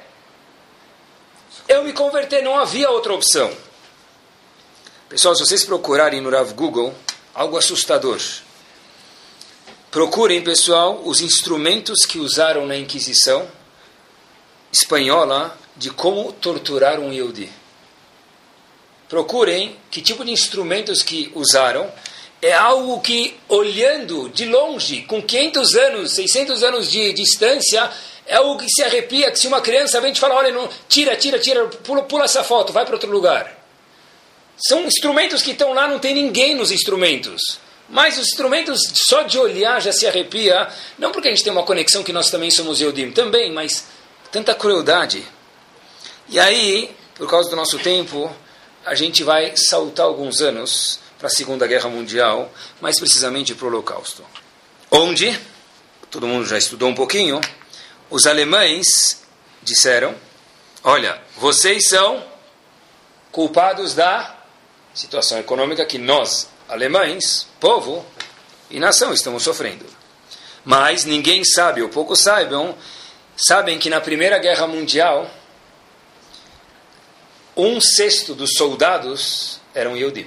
[1.68, 3.50] Eu me converter, não havia outra opção.
[5.08, 6.94] Pessoal, se vocês procurarem no Rav Google,
[7.34, 8.20] algo assustador.
[9.90, 13.48] Procurem, pessoal, os instrumentos que usaram na Inquisição
[14.72, 17.50] espanhola de como torturar um Yehudi.
[19.08, 21.90] Procurem que tipo de instrumentos que usaram.
[22.42, 27.90] É algo que, olhando de longe, com 500 anos, 600 anos de distância,
[28.26, 31.16] é algo que se arrepia, que se uma criança vem te falar, olha, não, tira,
[31.16, 33.56] tira, tira, pula, pula essa foto, vai para outro lugar.
[34.58, 37.58] São instrumentos que estão lá, não tem ninguém nos instrumentos.
[37.88, 41.62] Mas os instrumentos, só de olhar já se arrepia, não porque a gente tem uma
[41.62, 43.86] conexão que nós também somos Eudim, também, mas
[44.32, 45.22] tanta crueldade.
[46.28, 48.34] E aí, por causa do nosso tempo,
[48.86, 53.68] a gente vai saltar alguns anos para a Segunda Guerra Mundial, mais precisamente para o
[53.68, 54.24] Holocausto.
[54.88, 55.36] Onde,
[56.08, 57.40] todo mundo já estudou um pouquinho,
[58.08, 59.24] os alemães
[59.60, 60.14] disseram:
[60.84, 62.24] Olha, vocês são
[63.32, 64.36] culpados da
[64.94, 68.06] situação econômica que nós, alemães, povo
[68.70, 69.84] e nação, estamos sofrendo.
[70.64, 72.76] Mas ninguém sabe, ou poucos saibam,
[73.36, 75.28] sabem que na Primeira Guerra Mundial,
[77.56, 80.26] um sexto dos soldados eram Yehudim.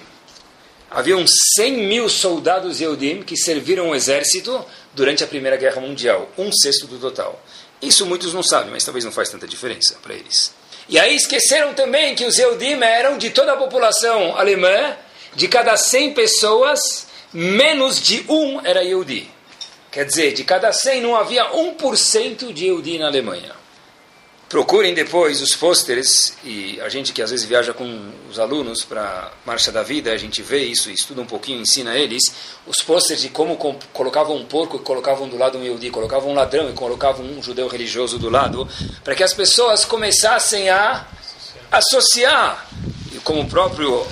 [0.89, 4.65] Haviam 100 mil soldados Yehudim que serviram o exército
[4.95, 6.27] durante a Primeira Guerra Mundial.
[6.35, 7.39] Um sexto do total.
[7.79, 10.51] Isso muitos não sabem, mas talvez não faz tanta diferença para eles.
[10.89, 14.97] E aí esqueceram também que os Yehudim eram de toda a população alemã,
[15.35, 19.29] de cada 100 pessoas, menos de um era Yehudi.
[19.91, 23.58] Quer dizer, de cada 100 não havia 1% de Yehudi na Alemanha.
[24.49, 29.31] Procurem depois os pôsteres, e a gente que às vezes viaja com os alunos para
[29.45, 32.23] Marcha da Vida, a gente vê isso, estuda um pouquinho, ensina eles,
[32.65, 33.55] os pôsteres de como
[33.93, 37.43] colocavam um porco e colocavam do lado um Yehudi, colocavam um ladrão e colocavam um
[37.43, 38.67] judeu religioso do lado,
[39.03, 41.05] para que as pessoas começassem a
[41.71, 42.67] associar.
[43.13, 44.03] E como o próprio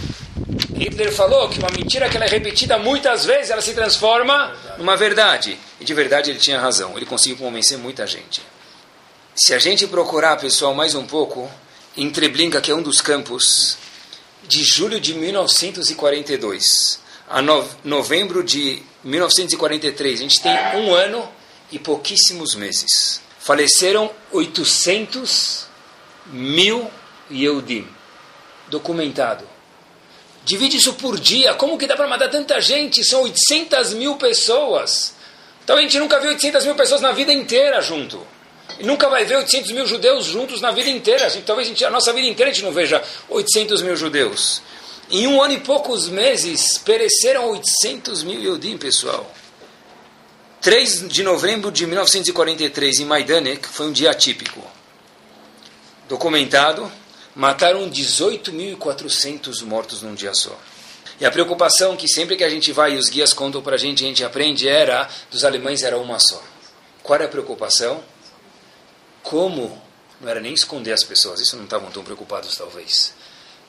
[0.75, 4.95] Hitler falou, que uma mentira que ela é repetida muitas vezes, ela se transforma numa
[4.95, 5.57] verdade.
[5.81, 8.39] E de verdade ele tinha razão, ele conseguiu convencer muita gente.
[9.39, 11.47] Se a gente procurar, pessoal, mais um pouco,
[11.95, 13.77] em Treblinka, que é um dos campos,
[14.47, 17.39] de julho de 1942 a
[17.83, 21.29] novembro de 1943, a gente tem um ano
[21.71, 23.21] e pouquíssimos meses.
[23.39, 25.67] Faleceram 800
[26.25, 26.89] mil
[27.29, 27.87] Yehudim.
[28.69, 29.47] Documentado.
[30.45, 31.53] Divide isso por dia.
[31.53, 33.03] Como que dá para matar tanta gente?
[33.03, 35.13] São 800 mil pessoas.
[35.63, 38.35] Então a gente nunca viu 800 mil pessoas na vida inteira junto.
[38.79, 41.25] Nunca vai ver 800 mil judeus juntos na vida inteira.
[41.25, 44.61] Assim, talvez a, gente, a nossa vida inteira a gente não veja 800 mil judeus.
[45.09, 49.31] Em um ano e poucos meses, pereceram 800 mil Yodim, pessoal.
[50.61, 54.61] 3 de novembro de 1943, em Majdanek, foi um dia atípico.
[56.09, 56.91] Documentado,
[57.35, 60.57] mataram 18.400 mortos num dia só.
[61.19, 63.77] E a preocupação que sempre que a gente vai e os guias contam para a
[63.77, 66.43] gente, a gente aprende, era dos alemães era uma só.
[67.01, 68.03] Qual era a preocupação?
[69.27, 69.81] Como,
[70.21, 73.13] não era nem esconder as pessoas, isso não estavam tão preocupados talvez.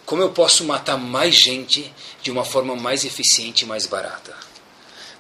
[0.07, 1.93] Como eu posso matar mais gente
[2.23, 4.35] de uma forma mais eficiente e mais barata?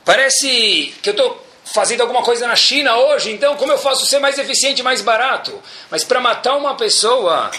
[0.05, 4.20] Parece que eu estou fazendo alguma coisa na China hoje, então como eu faço ser
[4.20, 5.61] mais eficiente e mais barato?
[5.90, 7.51] Mas para matar uma pessoa,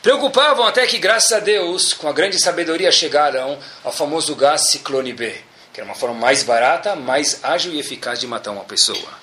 [0.00, 5.12] preocupavam até que, graças a Deus, com a grande sabedoria, chegaram ao famoso gás Ciclone
[5.12, 5.36] B,
[5.72, 9.18] que era uma forma mais barata, mais ágil e eficaz de matar uma pessoa.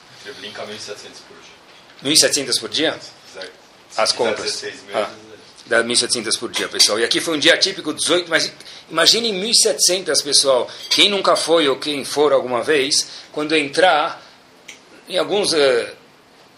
[2.03, 2.97] 1.700 por dia?
[3.95, 4.63] As compras.
[4.93, 5.09] Ah,
[5.65, 6.99] dá 1.700 por dia, pessoal.
[6.99, 8.51] E aqui foi um dia típico, 18, mas
[8.89, 10.69] imagine 1.700, pessoal.
[10.89, 14.21] Quem nunca foi ou quem for alguma vez, quando entrar,
[15.09, 15.87] em alguns uh,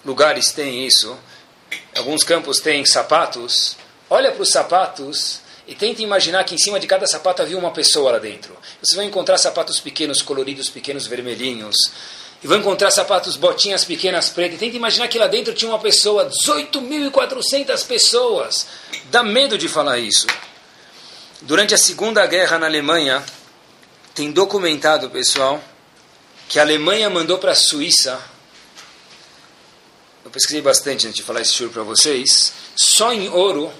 [0.03, 1.17] lugares tem isso,
[1.95, 3.77] alguns campos tem sapatos,
[4.09, 7.71] olha para os sapatos e tenta imaginar que em cima de cada sapato havia uma
[7.71, 8.57] pessoa lá dentro.
[8.81, 11.75] Você vai encontrar sapatos pequenos, coloridos, pequenos, vermelhinhos,
[12.41, 14.59] e vão encontrar sapatos, botinhas pequenas pretas.
[14.59, 18.67] Tenta imaginar que lá dentro tinha uma pessoa, 18.400 pessoas.
[19.11, 20.25] Dá medo de falar isso.
[21.41, 23.23] Durante a Segunda Guerra na Alemanha,
[24.13, 25.61] tem documentado, pessoal,
[26.47, 28.19] que a Alemanha mandou para a Suíça.
[30.23, 32.53] Eu pesquisei bastante antes de falar esse show para vocês.
[32.75, 33.71] Só em ouro,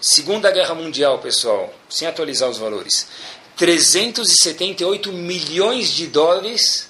[0.00, 3.06] Segunda Guerra Mundial, pessoal, sem atualizar os valores,
[3.56, 6.88] 378 milhões de dólares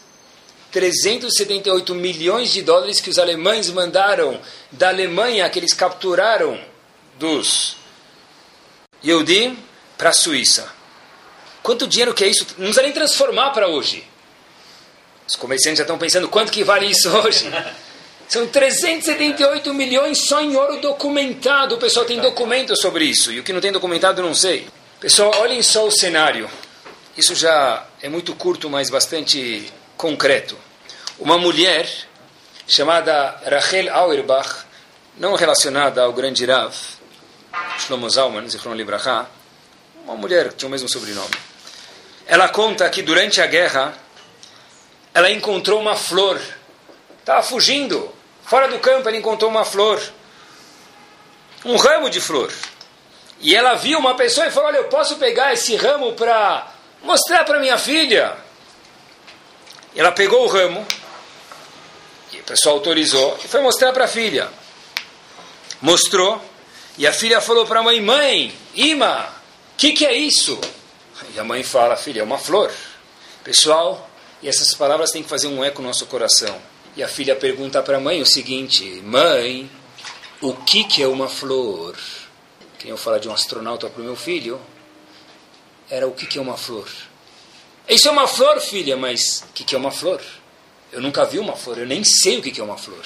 [0.72, 6.58] 378 milhões de dólares que os alemães mandaram da Alemanha, que eles capturaram
[7.18, 7.76] dos
[9.04, 9.58] Yehudim,
[9.96, 10.70] para a Suíça.
[11.62, 12.46] Quanto dinheiro que é isso?
[12.50, 14.04] Não precisa nem transformar para hoje.
[15.26, 17.50] Os comerciantes já estão pensando quanto que vale isso hoje.
[18.28, 21.76] São 378 milhões só em ouro documentado.
[21.76, 23.32] O pessoal tem documentos sobre isso.
[23.32, 24.66] E o que não tem documentado, não sei.
[25.00, 26.50] Pessoal, olhem só o cenário.
[27.16, 30.56] Isso já é muito curto, mas bastante concreto.
[31.18, 31.88] Uma mulher
[32.66, 34.66] chamada Rachel Auerbach,
[35.16, 36.74] não relacionada ao grande Rav,
[37.78, 39.28] Shlomo Zalman, Zichron Libraha,
[40.04, 41.34] uma mulher que tinha o mesmo sobrenome.
[42.26, 43.94] Ela conta que durante a guerra,
[45.14, 46.40] ela encontrou uma flor.
[47.20, 48.12] Estava fugindo.
[48.44, 50.02] Fora do campo, ela encontrou uma flor.
[51.64, 52.52] Um ramo de flor.
[53.40, 57.44] E ela viu uma pessoa e falou: Olha, eu posso pegar esse ramo para mostrar
[57.44, 58.36] para minha filha.
[59.96, 60.86] Ela pegou o ramo,
[62.32, 64.50] e o pessoal autorizou, e foi mostrar para a filha.
[65.80, 66.40] Mostrou,
[66.98, 69.24] e a filha falou para a mãe: Mãe, Ima,
[69.72, 70.60] o que, que é isso?
[71.34, 72.70] E a mãe fala: Filha, é uma flor.
[73.42, 74.08] Pessoal,
[74.42, 76.60] e essas palavras têm que fazer um eco no nosso coração.
[76.94, 79.70] E a filha pergunta para a mãe o seguinte: Mãe,
[80.40, 81.96] o que, que é uma flor?
[82.78, 84.60] Quem eu falar de um astronauta para o meu filho,
[85.88, 86.88] era o que, que é uma flor.
[87.88, 90.20] Isso é uma flor, filha, mas o que, que é uma flor?
[90.90, 93.04] Eu nunca vi uma flor, eu nem sei o que, que é uma flor.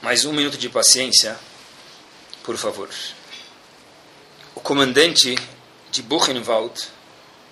[0.00, 1.38] Mais um minuto de paciência,
[2.42, 2.88] por favor.
[4.54, 5.36] O comandante
[5.90, 6.82] de Buchenwald,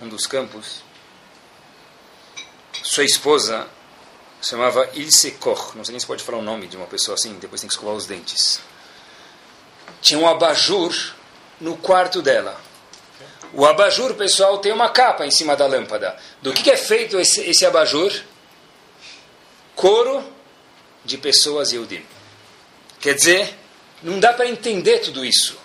[0.00, 0.82] um dos campos,
[2.82, 3.68] sua esposa
[4.40, 5.76] chamava Ilse Koch.
[5.76, 7.74] Não sei nem se pode falar o nome de uma pessoa assim, depois tem que
[7.74, 8.58] escovar os dentes.
[10.00, 10.94] Tinha um abajur
[11.60, 12.58] no quarto dela.
[13.52, 16.16] O abajur, pessoal, tem uma capa em cima da lâmpada.
[16.40, 18.12] Do que, que é feito esse, esse abajur?
[19.74, 20.22] Couro
[21.04, 22.04] de pessoas Yehudim.
[23.00, 23.54] Quer dizer,
[24.02, 25.56] não dá para entender tudo isso.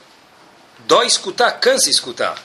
[0.79, 2.41] Dói escutar, cansa escutar.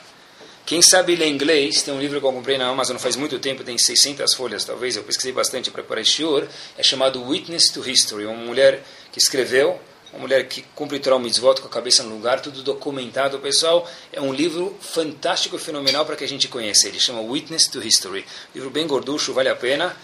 [0.65, 3.63] Quem sabe ler inglês, tem um livro que eu comprei na Amazon faz muito tempo,
[3.63, 7.87] tem 600 folhas talvez, eu pesquisei bastante para preparar este shiur, é chamado Witness to
[7.87, 9.79] History, uma mulher que escreveu,
[10.13, 14.19] uma mulher que cumpre Torah Mitzvot com a cabeça no lugar, tudo documentado, pessoal, é
[14.19, 18.25] um livro fantástico e fenomenal para que a gente conheça, ele chama Witness to History,
[18.53, 19.95] livro bem gorducho, vale a pena,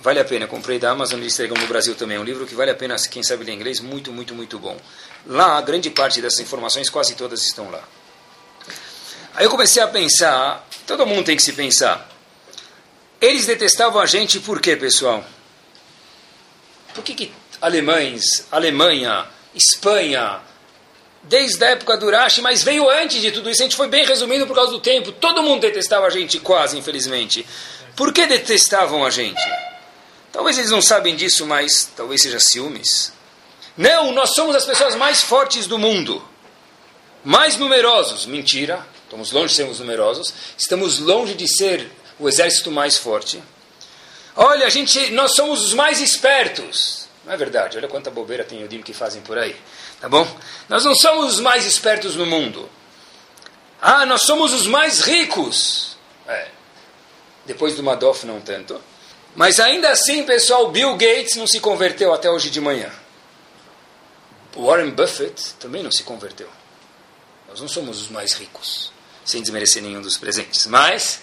[0.00, 2.54] vale a pena, comprei da Amazon e entregam no Brasil também, é um livro que
[2.54, 4.76] vale a pena, quem sabe ler inglês, muito, muito, muito bom.
[5.26, 7.82] Lá, grande parte dessas informações, quase todas estão lá.
[9.34, 12.10] Aí eu comecei a pensar, todo mundo tem que se pensar.
[13.20, 15.24] Eles detestavam a gente por quê, pessoal?
[16.94, 20.40] Por que, que alemães, Alemanha, Espanha,
[21.22, 24.04] desde a época do Urashi, mas veio antes de tudo isso, a gente foi bem
[24.04, 27.46] resumido por causa do tempo, todo mundo detestava a gente, quase, infelizmente.
[27.94, 29.40] Por que detestavam a gente?
[30.32, 33.12] Talvez eles não sabem disso, mas talvez seja ciúmes.
[33.76, 36.22] Não, nós somos as pessoas mais fortes do mundo.
[37.22, 38.26] Mais numerosos.
[38.26, 38.84] Mentira.
[39.04, 40.32] Estamos longe de sermos numerosos.
[40.56, 43.42] Estamos longe de ser o exército mais forte.
[44.34, 47.01] Olha, a gente, nós somos os mais espertos.
[47.24, 47.78] Não é verdade.
[47.78, 49.56] Olha quanta bobeira tem Yodim que fazem por aí.
[50.00, 50.26] Tá bom?
[50.68, 52.68] Nós não somos os mais espertos no mundo.
[53.80, 55.96] Ah, nós somos os mais ricos.
[56.26, 56.48] É.
[57.46, 58.80] Depois do Madoff, não tanto.
[59.34, 62.90] Mas ainda assim, pessoal, Bill Gates não se converteu até hoje de manhã.
[64.54, 66.48] Warren Buffett também não se converteu.
[67.48, 68.92] Nós não somos os mais ricos,
[69.24, 70.66] sem desmerecer nenhum dos presentes.
[70.66, 71.20] Mas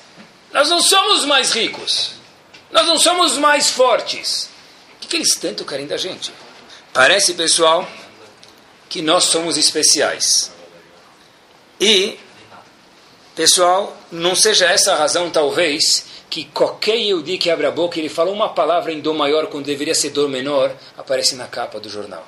[0.52, 2.12] nós não somos os mais ricos.
[2.72, 4.49] Nós não somos os mais fortes.
[5.10, 6.32] Que, eles tanto querem da gente?
[6.94, 7.90] Parece, pessoal,
[8.88, 10.52] que nós somos especiais.
[11.82, 12.20] E,
[13.36, 18.08] pessoal, não seja essa a razão, talvez, que qualquer Yehudi que abre a boca ele
[18.08, 21.90] fala uma palavra em dor maior quando deveria ser dor menor, aparece na capa do
[21.90, 22.26] jornal.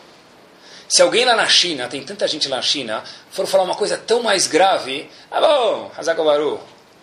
[0.90, 3.96] Se alguém lá na China, tem tanta gente lá na China, for falar uma coisa
[3.96, 6.60] tão mais grave, ah bom, Hazakobaru,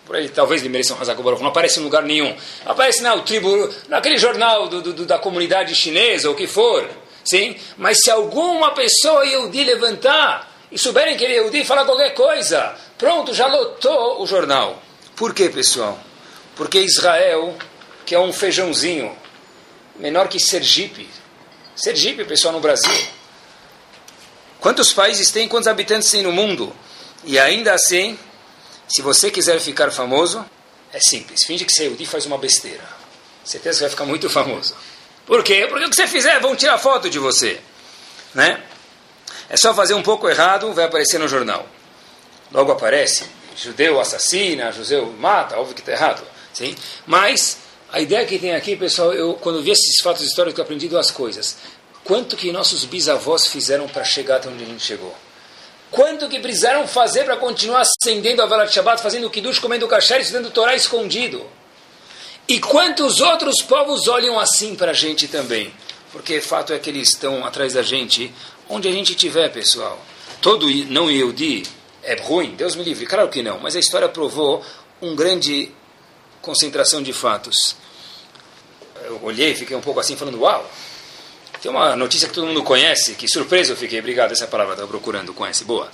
[0.09, 2.35] por ele talvez ele mereça um Hazakobaru, não aparece em lugar nenhum.
[2.65, 6.89] Aparece na tribo, naquele jornal do, do, da comunidade chinesa, ou o que for.
[7.23, 7.55] Sim?
[7.77, 12.75] Mas se alguma pessoa Yehudi levantar e souberem que ele é Yehudi falar qualquer coisa,
[12.97, 14.81] pronto, já lotou o jornal.
[15.15, 15.99] Por quê, pessoal?
[16.55, 17.55] Porque Israel,
[18.03, 19.15] que é um feijãozinho,
[19.95, 21.07] menor que Sergipe.
[21.75, 22.91] Sergipe, pessoal, no Brasil
[24.59, 26.75] Quantos países tem, quantos habitantes tem no mundo?
[27.23, 28.17] E ainda assim,
[28.89, 30.43] se você quiser ficar famoso,
[30.91, 31.45] é simples.
[31.45, 32.83] Finge que você e faz uma besteira.
[33.43, 34.75] Certeza que vai ficar muito famoso.
[35.25, 35.67] Por quê?
[35.69, 37.59] Porque o que você fizer, vão tirar foto de você.
[38.33, 38.61] Né?
[39.49, 41.67] É só fazer um pouco errado, vai aparecer no jornal.
[42.51, 43.25] Logo aparece,
[43.55, 46.23] judeu assassina, judeu mata, óbvio que está errado.
[46.53, 46.75] Sim?
[47.05, 47.57] Mas
[47.91, 51.11] a ideia que tem aqui, pessoal, eu quando vi esses fatos históricos, eu aprendi duas
[51.11, 51.57] coisas
[52.03, 55.15] quanto que nossos bisavós fizeram para chegar até onde a gente chegou.
[55.91, 59.87] Quanto que precisaram fazer para continuar acendendo a vela de Shabbat, fazendo o Kiddush, comendo
[59.87, 61.45] kasher, estudando Torá escondido.
[62.47, 65.73] E quantos outros povos olham assim para a gente também?
[66.11, 68.33] Porque fato é que eles estão atrás da gente,
[68.67, 69.99] onde a gente estiver, pessoal.
[70.41, 71.63] Todo não Yehudi
[72.03, 74.63] é ruim, Deus me livre, claro que não, mas a história provou
[75.01, 75.71] um grande
[76.41, 77.75] concentração de fatos.
[79.03, 80.69] Eu olhei, fiquei um pouco assim, falando, uau,
[81.61, 84.89] tem uma notícia que todo mundo conhece, que surpresa eu fiquei, obrigado, essa palavra estava
[84.89, 85.89] procurando, conhece, boa.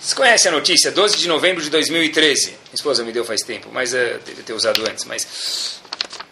[0.00, 3.68] Você conhece a notícia, 12 de novembro de 2013, minha esposa me deu faz tempo,
[3.72, 5.80] mas uh, deve ter usado antes, mas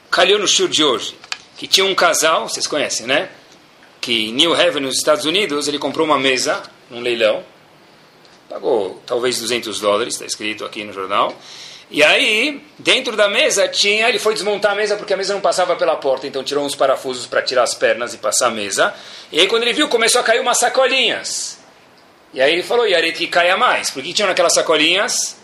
[0.08, 1.16] calhou no show de hoje,
[1.56, 3.28] que tinha um casal, vocês conhecem, né?
[4.00, 7.44] Que em New Haven, nos Estados Unidos, ele comprou uma mesa num leilão,
[8.48, 11.36] pagou talvez 200 dólares, está escrito aqui no jornal,
[11.90, 15.40] e aí, dentro da mesa tinha, ele foi desmontar a mesa porque a mesa não
[15.40, 18.92] passava pela porta, então tirou uns parafusos para tirar as pernas e passar a mesa.
[19.30, 21.58] E aí quando ele viu, começou a cair umas sacolinhas.
[22.34, 23.90] E aí ele falou, Yaret, que caia mais.
[23.90, 25.36] Porque tinha naquelas sacolinhas?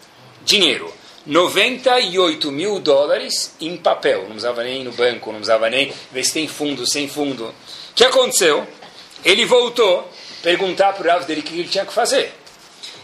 [0.44, 0.92] Dinheiro.
[1.24, 4.28] 98 mil dólares em papel.
[4.28, 7.46] Não usava nem no banco, não usava nem ver se tem fundo, sem fundo.
[7.46, 8.66] O que aconteceu?
[9.24, 10.11] Ele voltou
[10.42, 12.35] perguntar para o dele o que ele tinha que fazer.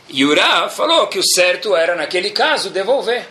[0.08, 3.26] E Rav falou que o certo era, naquele caso, devolver.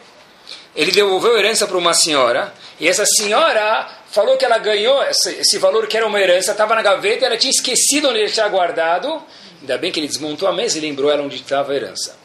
[0.75, 5.57] Ele devolveu herança para uma senhora, e essa senhora falou que ela ganhou esse, esse
[5.57, 9.21] valor que era uma herança, estava na gaveta, ela tinha esquecido onde ele tinha guardado.
[9.59, 12.15] Ainda bem que ele desmontou a mesa e lembrou ela onde estava a herança.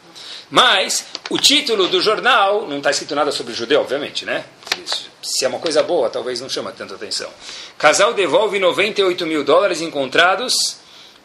[0.51, 4.45] Mas o título do jornal não está escrito nada sobre judeu, obviamente, né?
[5.23, 7.29] Se é uma coisa boa, talvez não chama tanta atenção.
[7.75, 10.53] Casal devolve 98 mil dólares encontrados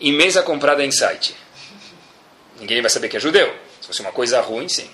[0.00, 1.34] em mesa comprada em site.
[2.60, 3.52] Ninguém vai saber que é judeu.
[3.80, 4.88] Se fosse uma coisa ruim, sim.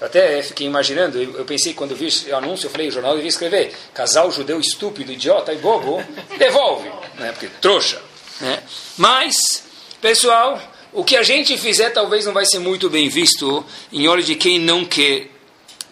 [0.00, 3.28] Eu até fiquei imaginando, eu pensei quando vi o anúncio, eu falei, o jornal devia
[3.28, 6.02] escrever, casal judeu estúpido, idiota e bobo,
[6.38, 7.32] devolve, né?
[7.32, 8.00] porque trouxa.
[8.40, 8.62] Né?
[8.96, 9.62] Mas,
[10.00, 10.58] pessoal,
[10.90, 14.36] o que a gente fizer talvez não vai ser muito bem visto em olhos de
[14.36, 15.28] quem não quer,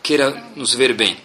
[0.02, 1.18] queira nos ver bem.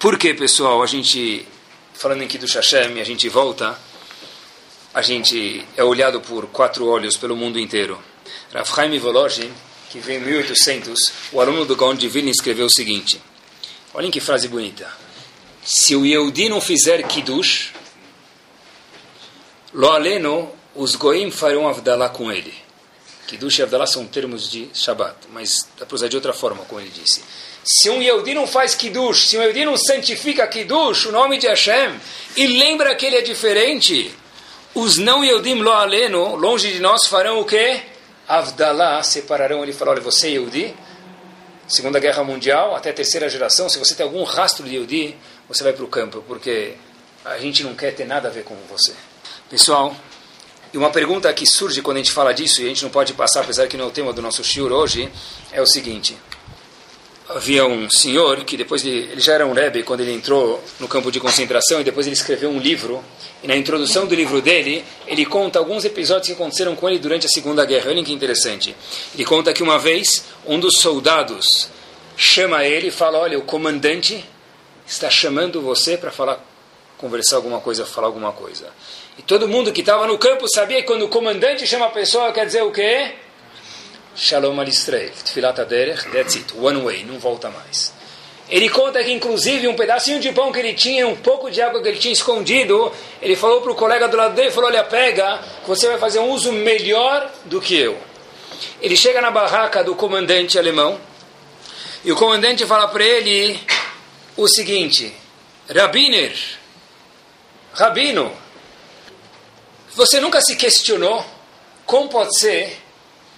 [0.00, 1.46] Por que, pessoal, a gente,
[1.94, 3.78] falando aqui do Hashem, a gente volta
[4.92, 7.98] a gente é olhado por quatro olhos pelo mundo inteiro.
[8.52, 9.52] Rav Chaim Volozhin,
[9.90, 10.98] que veio em 1800,
[11.32, 13.20] o aluno do Gaon de Vilna escreveu o seguinte,
[13.94, 14.88] olhem que frase bonita,
[15.64, 17.72] se o Yehudi não fizer Kiddush,
[19.72, 22.54] lo aleno, os goim farão Avdalá com ele.
[23.28, 26.80] Kiddush e Avdalá são termos de Shabbat, mas dá para usar de outra forma, como
[26.80, 27.22] ele disse.
[27.62, 31.46] Se um Yehudi não faz Kiddush, se um Yehudi não santifica Kiddush, o nome de
[31.46, 32.00] Hashem,
[32.36, 34.12] e lembra que ele é diferente,
[34.74, 37.80] os não Yehudim lo aleno, longe de nós, farão o quê?
[38.28, 39.62] Avdalá, separarão.
[39.62, 40.74] Ele falou, olha, você é Yehudi,
[41.66, 45.16] Segunda Guerra Mundial, até terceira geração, se você tem algum rastro de Yehudi,
[45.48, 46.74] você vai para o campo, porque
[47.24, 48.92] a gente não quer ter nada a ver com você.
[49.48, 49.94] Pessoal,
[50.72, 53.12] e uma pergunta que surge quando a gente fala disso, e a gente não pode
[53.12, 55.10] passar, apesar que não é o tema do nosso shiur hoje,
[55.52, 56.16] é o seguinte
[57.34, 60.88] havia um senhor que depois de, ele já era um rebbe quando ele entrou no
[60.88, 63.02] campo de concentração e depois ele escreveu um livro
[63.42, 67.26] e na introdução do livro dele ele conta alguns episódios que aconteceram com ele durante
[67.26, 67.90] a Segunda Guerra.
[67.90, 68.74] Olhem que interessante.
[69.14, 71.68] Ele conta que uma vez um dos soldados
[72.16, 74.24] chama ele e fala: olha, o comandante
[74.86, 76.44] está chamando você para falar,
[76.98, 78.68] conversar alguma coisa, falar alguma coisa.
[79.18, 82.32] E todo mundo que estava no campo sabia que quando o comandante chama a pessoa
[82.32, 83.12] quer dizer o quê?
[84.22, 87.90] Shalom Alistrei, Tfilat Aderech, that's it, one way, não volta mais.
[88.50, 91.80] Ele conta que, inclusive, um pedacinho de pão que ele tinha, um pouco de água
[91.80, 95.40] que ele tinha escondido, ele falou para o colega do lado dele, falou, olha, pega,
[95.66, 97.98] você vai fazer um uso melhor do que eu.
[98.82, 101.00] Ele chega na barraca do comandante alemão,
[102.04, 103.58] e o comandante fala para ele
[104.36, 105.14] o seguinte,
[105.74, 106.36] Rabiner,
[107.72, 108.30] Rabino,
[109.94, 111.24] você nunca se questionou
[111.86, 112.79] como pode ser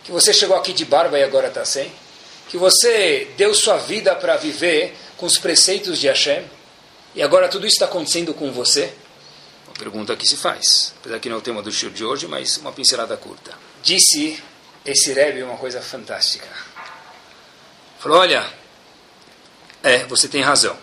[0.04, 1.92] que você chegou aqui de barba e agora está sem,
[2.48, 6.44] que você deu sua vida para viver com os preceitos de Hashem,
[7.14, 8.92] e agora tudo isso está acontecendo com você?
[9.66, 12.26] Uma pergunta que se faz, apesar que não é o tema do show de hoje,
[12.26, 13.52] mas uma pincelada curta.
[13.82, 14.42] Disse
[14.84, 16.48] esse Rebbe uma coisa fantástica.
[17.98, 18.44] Falou, olha,
[19.82, 20.76] é, você tem razão.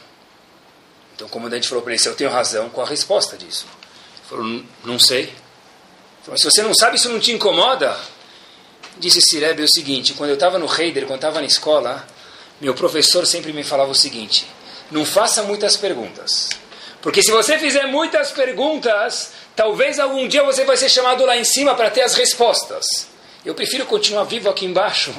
[1.15, 3.65] Então o comandante falou para ele, eu tenho razão, qual a resposta disso?
[3.67, 5.33] Ele falou, não sei.
[6.23, 7.97] Falou, se você não sabe, isso não te incomoda?
[8.99, 12.05] Disse Sirebe o seguinte: quando eu estava no Heider, quando estava na escola,
[12.59, 14.45] meu professor sempre me falava o seguinte:
[14.91, 16.49] não faça muitas perguntas.
[17.01, 21.45] Porque se você fizer muitas perguntas, talvez algum dia você vai ser chamado lá em
[21.45, 22.85] cima para ter as respostas.
[23.45, 25.15] Eu prefiro continuar vivo aqui embaixo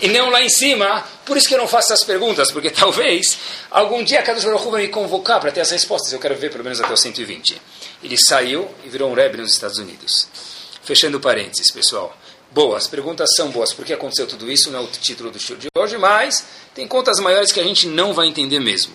[0.00, 1.06] e não lá em cima.
[1.24, 3.38] Por isso que eu não faço essas perguntas, porque talvez
[3.70, 6.12] algum dia cada Baruch vai me convocar para ter as respostas.
[6.12, 7.62] Eu quero ver pelo menos até o 120.
[8.02, 10.26] Ele saiu e virou um rebelde nos Estados Unidos.
[10.82, 12.18] Fechando parênteses, pessoal
[12.52, 13.72] boas, perguntas são boas.
[13.72, 14.70] Por que aconteceu tudo isso?
[14.70, 16.44] Não é o título do show de hoje, mas
[16.74, 18.94] tem contas maiores que a gente não vai entender mesmo.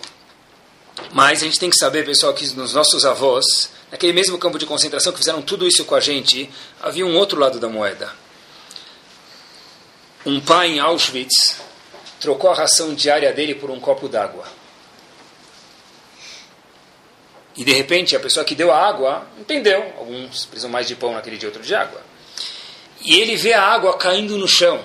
[1.12, 4.66] Mas a gente tem que saber, pessoal, que nos nossos avós, naquele mesmo campo de
[4.66, 6.49] concentração que fizeram tudo isso com a gente,
[6.82, 8.12] havia um outro lado da moeda.
[10.26, 11.55] Um pai em Auschwitz
[12.20, 14.45] trocou a ração diária dele por um copo d'água.
[17.55, 19.93] E de repente a pessoa que deu a água entendeu.
[19.97, 22.07] Alguns precisam mais de pão naquele dia, outro de água.
[23.02, 24.84] E ele vê a água caindo no chão.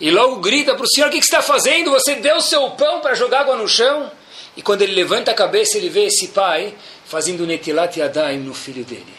[0.00, 1.90] E logo grita para o senhor: O que, que você está fazendo?
[1.90, 4.10] Você deu seu pão para jogar água no chão?
[4.56, 6.74] E quando ele levanta a cabeça, ele vê esse pai
[7.04, 9.14] fazendo netilat yadayim no filho dele.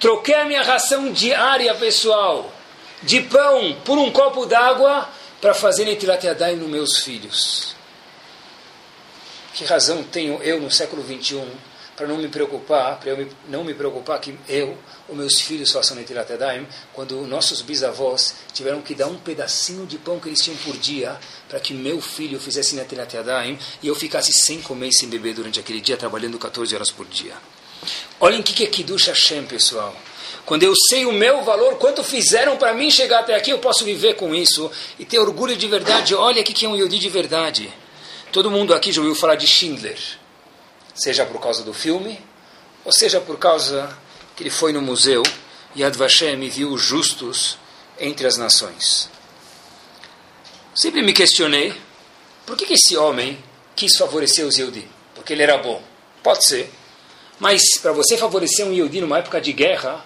[0.00, 2.52] Troquei a minha ração diária, pessoal,
[3.02, 5.08] de pão por um copo d'água
[5.40, 7.74] para fazer netilat yadayim nos meus filhos.
[9.54, 11.48] Que razão tenho eu no século 21
[11.96, 14.76] para não me preocupar, para eu me, não me preocupar que eu
[15.08, 19.96] ou meus filhos façam Netilat Yadayim, quando nossos bisavós tiveram que dar um pedacinho de
[19.96, 21.18] pão que eles tinham por dia
[21.48, 25.34] para que meu filho fizesse Netilat Yadayim e eu ficasse sem comer e sem beber
[25.34, 27.34] durante aquele dia, trabalhando 14 horas por dia.
[28.20, 29.96] Olhem o que é Kiddush Hashem, pessoal.
[30.44, 33.84] Quando eu sei o meu valor, quanto fizeram para mim chegar até aqui, eu posso
[33.84, 36.14] viver com isso e ter orgulho de verdade.
[36.14, 37.72] Olha o que é um Yodi de verdade.
[38.32, 39.98] Todo mundo aqui já ouviu falar de Schindler
[40.96, 42.18] seja por causa do filme,
[42.84, 43.96] ou seja por causa
[44.34, 45.22] que ele foi no museu
[45.74, 47.58] e Yad Vashem viu os justos
[47.98, 49.08] entre as nações.
[50.74, 51.74] Sempre me questionei
[52.46, 53.42] por que, que esse homem
[53.74, 54.88] quis favorecer os Yehudi?
[55.16, 55.82] Porque ele era bom.
[56.22, 56.72] Pode ser.
[57.40, 60.04] Mas para você favorecer um Yehudi numa época de guerra,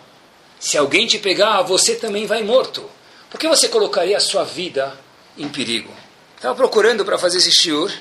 [0.59, 2.89] se alguém te pegar, você também vai morto.
[3.29, 4.99] Por que você colocaria a sua vida
[5.37, 5.93] em perigo?
[6.35, 7.93] Estava procurando para fazer esse shiur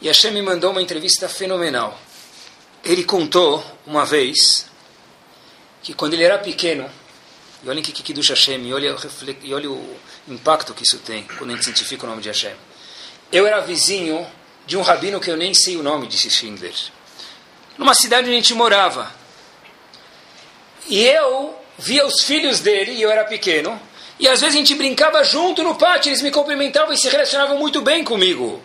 [0.00, 1.98] e Hashem me mandou uma entrevista fenomenal.
[2.86, 4.64] Ele contou uma vez
[5.82, 6.88] que quando ele era pequeno,
[7.64, 8.96] e olhem que do Hashem, e olha,
[9.42, 12.54] e olha o impacto que isso tem quando a gente cientifica o nome de Hashem.
[13.32, 14.24] Eu era vizinho
[14.68, 16.72] de um rabino que eu nem sei o nome, disse Schindler,
[17.76, 19.12] numa cidade onde a gente morava.
[20.86, 23.80] E eu via os filhos dele, e eu era pequeno,
[24.20, 27.58] e às vezes a gente brincava junto no pátio, eles me cumprimentavam e se relacionavam
[27.58, 28.62] muito bem comigo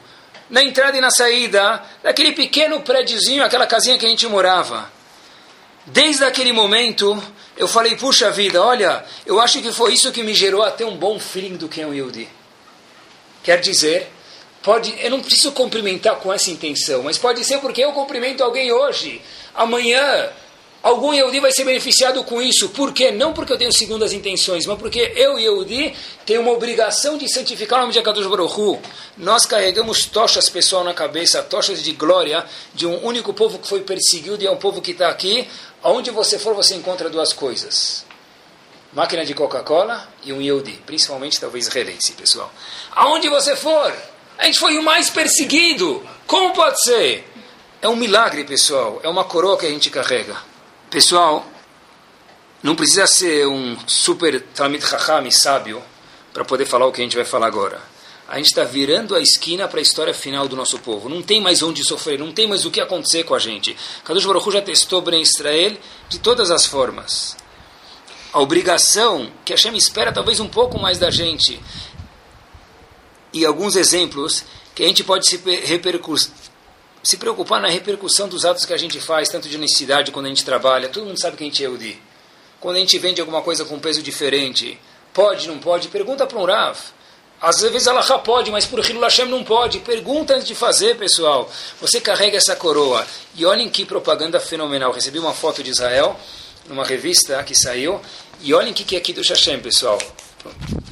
[0.52, 4.92] na entrada e na saída daquele pequeno prédiozinho, aquela casinha que a gente morava.
[5.86, 7.22] Desde aquele momento,
[7.58, 10.96] eu falei, puxa vida, olha, eu acho que foi isso que me gerou até um
[10.96, 12.28] bom feeling do um Yehudi.
[13.42, 14.12] Quer dizer,
[14.62, 18.72] pode, eu não preciso cumprimentar com essa intenção, mas pode ser porque eu cumprimento alguém
[18.72, 19.22] hoje,
[19.56, 20.30] amanhã
[20.84, 22.70] Algum Yehudi vai ser beneficiado com isso.
[22.70, 23.12] Por quê?
[23.12, 25.94] Não porque eu tenho segundas intenções, mas porque eu, Yehudi,
[26.26, 28.80] tenho uma obrigação de santificar o nome de Akadosh Baruch
[29.16, 33.82] Nós carregamos tochas, pessoal, na cabeça, tochas de glória de um único povo que foi
[33.82, 35.48] perseguido e é um povo que está aqui.
[35.84, 38.04] Aonde você for, você encontra duas coisas.
[38.92, 42.52] Máquina de Coca-Cola e um Yehudi, principalmente talvez israelense, pessoal.
[42.94, 43.96] Aonde você for,
[44.36, 46.04] a gente foi o mais perseguido.
[46.26, 47.24] Como pode ser?
[47.80, 49.00] É um milagre, pessoal.
[49.04, 50.51] É uma coroa que a gente carrega.
[50.92, 51.50] Pessoal,
[52.62, 55.82] não precisa ser um super Talmid Chacham sábio
[56.34, 57.82] para poder falar o que a gente vai falar agora.
[58.28, 61.08] A gente está virando a esquina para a história final do nosso povo.
[61.08, 63.74] Não tem mais onde sofrer, não tem mais o que acontecer com a gente.
[64.04, 65.78] Kadosh Baruch já testou Ben Israel
[66.10, 67.38] de todas as formas.
[68.34, 71.58] A obrigação que a Hashem espera talvez um pouco mais da gente.
[73.32, 74.44] E alguns exemplos
[74.76, 76.30] que a gente pode se repercutir
[77.04, 80.30] se preocupar na repercussão dos atos que a gente faz, tanto de necessidade quando a
[80.30, 80.90] gente trabalha.
[80.90, 82.02] Todo mundo sabe que a gente é Eudi.
[82.60, 84.80] Quando a gente vende alguma coisa com peso diferente,
[85.14, 85.88] pode, não pode?
[85.88, 86.78] Pergunta para um Rav.
[87.42, 89.80] Às vezes ela já pode, mas por Hilul Hashem não pode.
[89.80, 91.52] Pergunta antes de fazer, pessoal.
[91.82, 93.04] Você carrega essa coroa.
[93.36, 94.92] E olhem que propaganda fenomenal.
[94.92, 96.16] Recebi uma foto de Israel,
[96.68, 98.00] numa revista que saiu.
[98.42, 99.98] E olhem o que é aqui do Hashem, pessoal.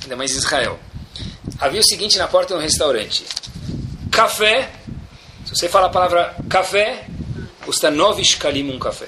[0.01, 0.79] Ainda mais Israel.
[1.59, 3.23] Havia o seguinte na porta de um restaurante.
[4.11, 4.71] Café
[5.49, 7.05] se você fala a palavra café,
[7.65, 9.07] custa nove shkalim um café.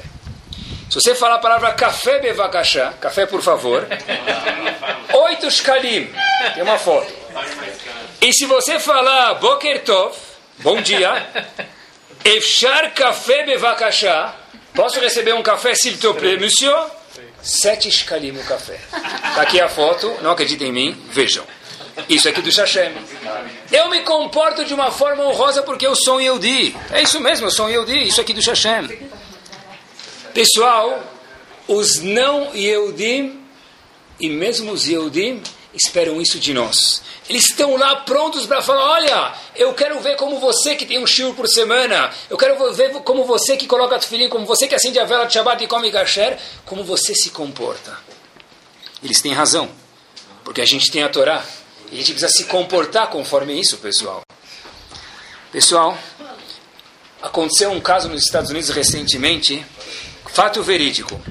[0.89, 3.87] Se você falar a palavra café bevakashá, café por favor,
[5.13, 6.11] oito shkalim.
[6.55, 7.13] Tem uma foto.
[8.19, 10.17] E se você falar boker tov,
[10.57, 11.29] bom dia,
[12.25, 14.33] efshar café bevakashá,
[14.73, 16.87] posso receber um café s'il te plaît, monsieur?
[17.43, 18.79] Sete shkalim o café.
[19.29, 21.45] Está aqui a foto, não acreditem em mim, vejam.
[22.09, 22.93] Isso aqui do Hashem.
[23.71, 26.75] Eu me comporto de uma forma honrosa porque eu sou um Yehudi.
[26.91, 28.07] É isso mesmo, eu sou um Yehudi.
[28.07, 29.09] Isso aqui do Hashem.
[30.33, 31.01] Pessoal,
[31.67, 33.39] os não Yehudim
[34.19, 35.41] e mesmo os Yehudim
[35.73, 37.01] esperam isso de nós.
[37.29, 41.07] Eles estão lá prontos para falar: olha, eu quero ver como você que tem um
[41.07, 44.99] shiur por semana, eu quero ver como você que coloca tefilim, como você que acende
[44.99, 47.97] a vela de Shabbat e come kasher, como você se comporta.
[49.01, 49.69] Eles têm razão,
[50.43, 51.43] porque a gente tem a Torá.
[51.91, 54.21] E a gente precisa se comportar conforme isso, pessoal.
[55.51, 55.97] Pessoal,
[57.21, 59.63] Aconteceu um caso nos Estados Unidos recentemente,
[60.25, 61.21] fato verídico.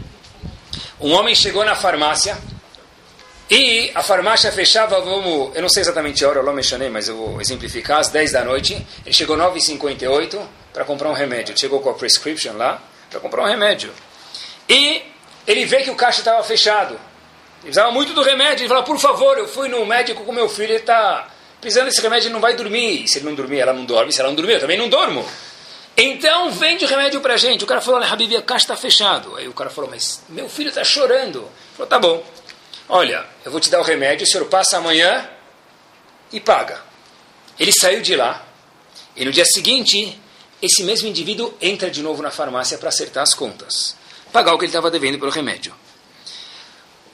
[1.00, 2.38] Um homem chegou na farmácia
[3.50, 7.08] e a farmácia fechava, vamos, eu não sei exatamente a hora, eu não mencionei, mas
[7.08, 8.86] eu vou exemplificar, às 10 da noite.
[9.04, 10.40] Ele chegou às 9h58
[10.72, 11.50] para comprar um remédio.
[11.50, 12.80] Ele chegou com a prescription lá
[13.10, 13.92] para comprar um remédio.
[14.68, 15.02] E
[15.44, 17.00] ele vê que o caixa estava fechado.
[17.60, 18.62] Ele precisava muito do remédio.
[18.62, 21.28] Ele falou, por favor, eu fui no médico com meu filho, ele está
[21.60, 23.06] precisando desse remédio, ele não vai dormir.
[23.06, 24.12] Se ele não dormir, ela não dorme.
[24.12, 25.26] Se ela não dormir, eu também não dormo.
[25.96, 27.62] Então vende o remédio para gente.
[27.64, 29.36] O cara falou, olha, Habibi, a caixa está fechado.
[29.36, 31.40] Aí o cara falou, mas meu filho está chorando.
[31.40, 32.24] Ele falou, tá bom.
[32.88, 35.28] Olha, eu vou te dar o remédio, o senhor passa amanhã
[36.32, 36.80] e paga.
[37.58, 38.46] Ele saiu de lá
[39.14, 40.18] e no dia seguinte,
[40.62, 43.96] esse mesmo indivíduo entra de novo na farmácia para acertar as contas,
[44.32, 45.74] pagar o que ele estava devendo pelo remédio.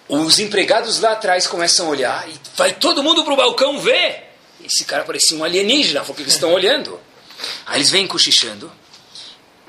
[0.09, 4.24] Os empregados lá atrás começam a olhar e vai todo mundo para o balcão ver.
[4.64, 7.00] Esse cara parecia um alienígena, porque eles estão olhando.
[7.66, 8.70] Aí eles vêm cochichando.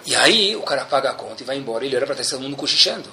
[0.06, 1.86] E aí o cara paga a conta e vai embora.
[1.86, 3.10] Ele olha para trás, todo mundo cochichando.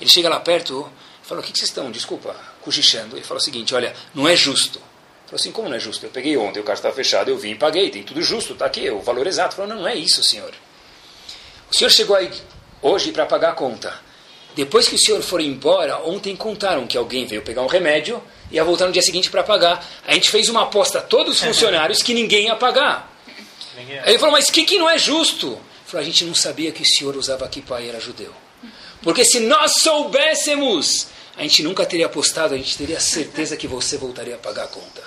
[0.00, 0.90] Ele chega lá perto,
[1.26, 3.16] Falou, o que, que vocês estão, desculpa, cochichando?
[3.16, 4.78] Ele falou o seguinte, olha, não é justo.
[5.24, 6.06] Falou assim, como não é justo?
[6.06, 8.66] Eu peguei ontem, o carro estava fechado, eu vim e paguei, tem tudo justo, está
[8.66, 9.56] aqui, o valor exato.
[9.56, 10.54] Falou, não, não é isso, senhor.
[11.68, 12.30] O senhor chegou aí
[12.80, 13.92] hoje para pagar a conta.
[14.56, 18.56] Depois que o senhor for embora, ontem contaram que alguém veio pegar um remédio e
[18.56, 19.86] ia voltar no dia seguinte para pagar.
[20.06, 23.14] A gente fez uma aposta a todos os funcionários que ninguém ia pagar.
[23.76, 25.48] Aí ele falou, mas o que, que não é justo?
[25.48, 28.32] Ele falou, a gente não sabia que o senhor usava kippah e era judeu.
[29.02, 33.98] Porque se nós soubéssemos a gente nunca teria apostado, a gente teria certeza que você
[33.98, 35.02] voltaria a pagar a conta.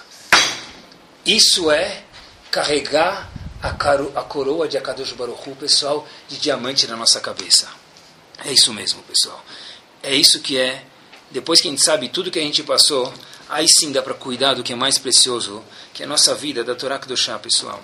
[1.25, 2.03] Isso é
[2.51, 3.31] carregar
[3.61, 7.67] a, caro, a coroa de Akadosh Baruch Hu, pessoal, de diamante na nossa cabeça.
[8.45, 9.43] É isso mesmo, pessoal.
[10.01, 10.83] É isso que é.
[11.31, 13.13] Depois que a gente sabe tudo que a gente passou,
[13.47, 15.63] aí sim dá para cuidar do que é mais precioso,
[15.93, 17.81] que é a nossa vida, da Torá Kedoshá, pessoal.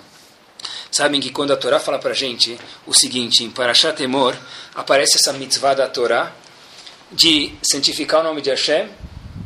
[0.90, 4.34] Sabem que quando a Torá fala para a gente o seguinte, em Parashat Temor,
[4.74, 6.32] aparece essa mitzvah da Torá,
[7.12, 8.88] de santificar o nome de Hashem,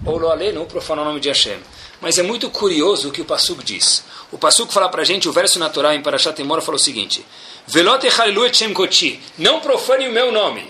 [0.04, 1.58] ou lo aleno, profanar o nome de Hashem.
[2.00, 4.02] Mas é muito curioso o que o Pasuk diz.
[4.32, 7.24] O Pasuk fala para a gente, o verso natural em Parashat Temora fala o seguinte,
[7.66, 10.66] Velote et Shem Koti, não profane o meu nome.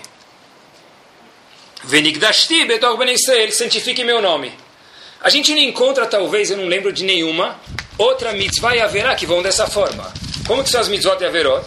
[1.83, 4.51] Venigdashti betog ben Israel, santifique meu nome.
[5.19, 7.59] A gente não encontra, talvez, eu não lembro de nenhuma,
[7.97, 10.11] outra mitzvah e haverá que vão dessa forma.
[10.47, 11.65] Como que são as mitzvot e averot?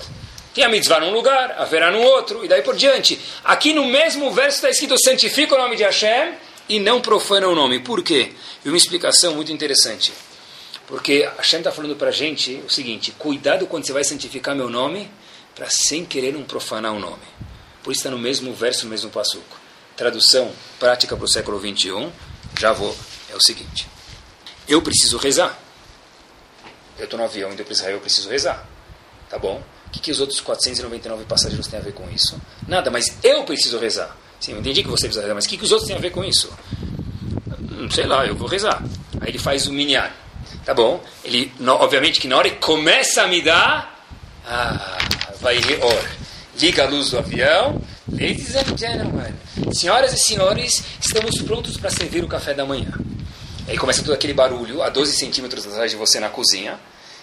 [0.55, 3.21] Tem a mitzvah num lugar, haverá no outro, e daí por diante.
[3.45, 6.35] Aqui no mesmo verso está escrito: santifica o nome de Hashem
[6.69, 7.81] e não profana o nome.
[7.81, 8.33] Por quê?
[8.65, 10.13] E uma explicação muito interessante.
[10.87, 14.71] Porque Hashem está falando para a gente o seguinte: cuidado quando você vai santificar meu
[14.71, 15.11] nome,
[15.57, 17.23] para sem querer não profanar o nome.
[17.83, 19.64] Por isso está no mesmo verso, no mesmo passuco.
[19.97, 22.11] Tradução prática para o século 21,
[22.59, 22.97] já vou.
[23.31, 23.89] É o seguinte:
[24.69, 25.59] eu preciso rezar.
[26.99, 28.67] Eu estou no avião indo para Israel, eu preciso rezar.
[29.29, 29.63] Tá bom?
[29.95, 32.41] que, que os outros 499 passageiros têm a ver com isso?
[32.67, 34.17] Nada, mas eu preciso rezar.
[34.41, 36.01] Sim, eu entendi que você precisa rezar, mas o que, que os outros têm a
[36.01, 36.53] ver com isso?
[37.71, 38.83] Não sei lá, eu vou rezar.
[39.21, 40.11] Aí ele faz o minyan.
[40.65, 41.03] Tá bom?
[41.25, 44.05] Ele, no, obviamente que na hora que começa a me dar,
[44.47, 44.99] ah,
[45.41, 46.11] vai or.
[46.59, 47.81] Liga a luz do avião.
[48.07, 49.35] Ladies and gentlemen,
[49.73, 52.93] senhoras e senhores, estamos prontos para servir o café da manhã.
[53.67, 56.79] Aí começa todo aquele barulho a 12 centímetros atrás de você na cozinha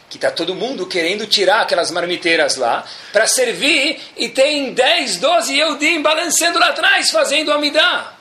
[0.10, 5.58] que está todo mundo querendo tirar aquelas marmiteiras lá para servir e tem 10, 12
[5.58, 8.18] Eudim balançando lá atrás, fazendo amidá.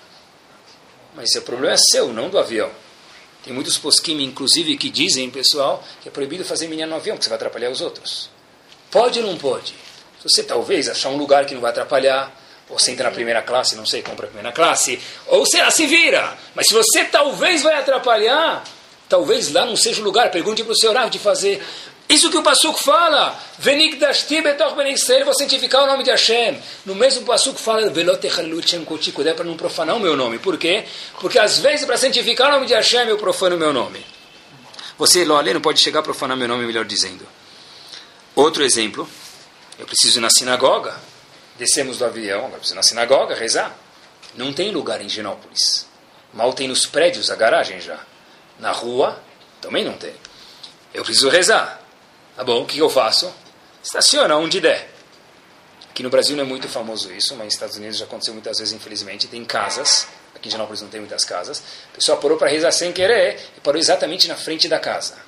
[1.17, 2.71] Mas o problema é seu, não do avião.
[3.43, 7.25] Tem muitos posquim, inclusive, que dizem, pessoal, que é proibido fazer minha no avião, porque
[7.25, 8.31] você vai atrapalhar os outros.
[8.91, 9.75] Pode ou não pode?
[10.23, 12.40] Você talvez achar um lugar que não vai atrapalhar,
[12.71, 15.71] ou você entra na primeira classe, não sei, compra a primeira classe, ou sei lá,
[15.71, 16.39] se vira.
[16.55, 18.65] Mas se você talvez vai atrapalhar,
[19.11, 20.31] Talvez lá não seja o lugar.
[20.31, 21.61] Pergunte para o senhor de fazer.
[22.09, 23.37] Isso que o Passuco fala.
[23.59, 25.25] Venik dashti betoch ben Israel.
[25.25, 26.57] Vou santificar o nome de Hashem.
[26.87, 27.91] No mesmo Passuco fala.
[27.91, 28.21] Velot
[28.65, 29.11] Shem koti.
[29.11, 30.39] Cuidado para não profanar o meu nome.
[30.39, 30.85] Por quê?
[31.21, 34.07] Porque às vezes para santificar o nome de Hashem eu profano o meu nome.
[34.97, 37.27] Você, Loalê, não pode chegar a profanar meu nome, melhor dizendo.
[38.37, 39.09] Outro exemplo.
[39.77, 40.95] Eu preciso ir na sinagoga.
[41.61, 42.51] Descemos do avião.
[42.75, 43.77] Na sinagoga rezar.
[44.35, 45.87] Não tem lugar em Genópolis.
[46.33, 48.01] Mal tem nos prédios a garagem já.
[48.59, 49.23] Na rua,
[49.61, 50.15] também não tem.
[50.95, 51.83] Eu preciso rezar.
[52.35, 53.31] Tá bom, o que eu faço?
[53.83, 54.91] Estaciona onde der.
[55.91, 58.59] Aqui no Brasil não é muito famoso isso, mas nos Estados Unidos já aconteceu muitas
[58.59, 59.29] vezes, infelizmente.
[59.29, 61.63] Tem casas, aqui em Janópolis não tem muitas casas.
[61.93, 65.19] A pessoa parou para rezar sem querer e parou exatamente na frente da casa.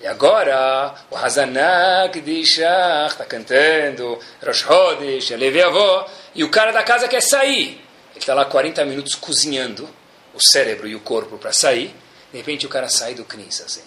[0.00, 6.70] E agora, o Hazanak de Ishach está cantando, Rosh Hodesh, Alevi Avó, e o cara
[6.70, 7.80] da casa quer sair.
[8.10, 9.88] Ele está lá 40 minutos cozinhando
[10.34, 11.94] o cérebro e o corpo para sair.
[12.30, 13.82] De repente o cara sai do Knis, assim.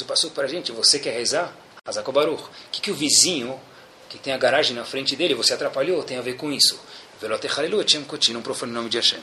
[0.00, 1.52] O pastor para a gente, você quer rezar?
[1.84, 2.42] Hazakobaruch.
[2.42, 3.60] O que, que o vizinho,
[4.08, 6.80] que tem a garagem na frente dele, você atrapalhou, tem a ver com isso.
[8.30, 9.20] Não profane o nome de Hashem.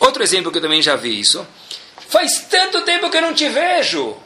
[0.00, 1.46] Outro exemplo que eu também já vi isso.
[2.08, 4.16] Faz tanto tempo que eu não te vejo.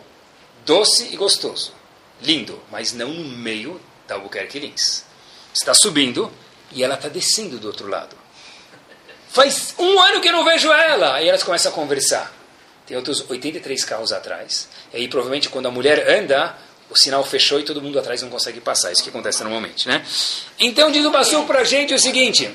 [0.64, 1.72] Doce e gostoso.
[2.22, 5.04] Lindo, mas não no meio da Albuquerque Lins.
[5.52, 6.30] Está subindo
[6.72, 8.16] e ela está descendo do outro lado.
[9.28, 11.14] Faz um ano que eu não vejo ela.
[11.14, 12.32] Aí elas começam a conversar.
[12.86, 14.68] Tem outros 83 carros atrás.
[14.92, 16.56] E aí, provavelmente, quando a mulher anda,
[16.90, 18.90] o sinal fechou e todo mundo atrás não consegue passar.
[18.90, 20.04] Isso que acontece normalmente, né?
[20.58, 22.50] Então, diz o Passuco para a gente o seguinte.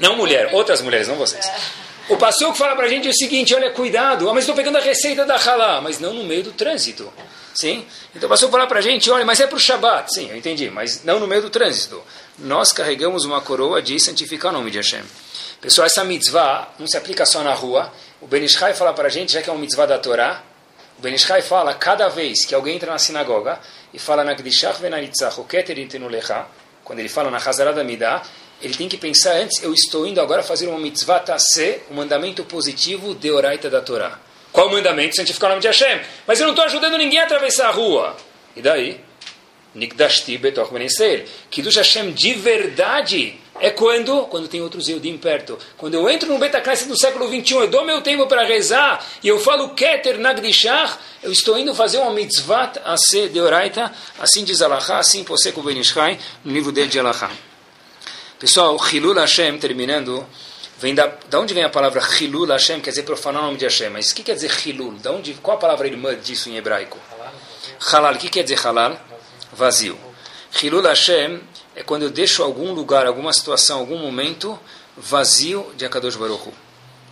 [0.00, 1.44] Não mulher, outras mulheres, não vocês.
[2.08, 4.28] O Passuco fala para a gente o seguinte, olha, cuidado.
[4.28, 5.80] Ah, mas estou pegando a receita da halá.
[5.80, 7.10] Mas não no meio do trânsito.
[7.54, 7.86] Sim?
[8.14, 10.12] Então o Passuco fala para a gente, olha, mas é para o Shabat.
[10.12, 10.68] Sim, eu entendi.
[10.68, 12.02] Mas não no meio do trânsito.
[12.38, 15.02] Nós carregamos uma coroa de santificar o nome de Hashem.
[15.60, 17.90] Pessoal, essa mitzvah não se aplica só na rua.
[18.20, 20.42] O Benishai fala para a gente, já que é uma mitzvah da Torá,
[20.98, 23.58] o Benishai fala, cada vez que alguém entra na sinagoga
[23.92, 25.76] e fala na Gdishach venaritzach, o keter
[26.84, 28.22] quando ele fala na Hazarada Midah,
[28.62, 32.44] ele tem que pensar antes, eu estou indo agora fazer uma mitzvah tasse, um mandamento
[32.44, 34.18] positivo de oraita da Torá.
[34.52, 35.16] Qual o mandamento?
[35.16, 36.00] Santificar o nome de Hashem.
[36.26, 38.16] Mas eu não estou ajudando ninguém a atravessar a rua.
[38.54, 39.00] E daí?
[39.74, 41.26] Nikdashti betoch beneser.
[41.50, 45.58] Kiddush Hashem de verdade é quando, quando tem outros Eudim perto.
[45.76, 49.28] Quando eu entro no Betacneset do século 21, eu dou meu tempo para rezar e
[49.28, 54.44] eu falo Keter Nagdishach, eu estou indo fazer uma mitzvah a ser de oraita, assim
[54.44, 57.30] diz Allah, assim Poseko Benishai, no livro dele de Allah.
[58.38, 60.26] Pessoal, Hilul Hashem, terminando,
[60.78, 63.64] vem da, da onde vem a palavra Hilul Hashem, quer dizer profanar o nome de
[63.64, 63.90] Hashem.
[63.90, 64.94] Mas o que quer dizer Hilul?
[64.94, 66.98] Da onde, qual a palavra irmã disso em hebraico?
[67.92, 68.14] Halal.
[68.14, 69.00] O que quer dizer halal?
[69.52, 69.96] vazio.
[70.60, 71.40] Hilul Hashem
[71.76, 74.58] é quando eu deixo algum lugar, alguma situação, algum momento
[74.96, 76.52] vazio de Akadosh Baruch Hu.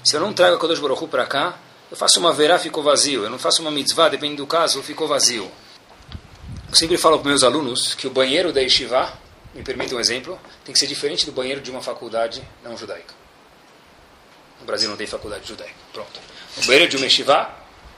[0.05, 1.59] Se eu não trago Akadosh Baruch para cá,
[1.91, 3.25] eu faço uma verá, ficou vazio.
[3.25, 5.51] Eu não faço uma mitzvah, depende do caso, ficou vazio.
[6.69, 9.13] Eu sempre falo para meus alunos que o banheiro da Yeshiva,
[9.55, 13.15] me permita um exemplo, tem que ser diferente do banheiro de uma faculdade não judaica.
[14.61, 15.75] No Brasil não tem faculdade judaica.
[15.93, 16.21] Pronto.
[16.57, 17.51] O banheiro de uma Yeshiva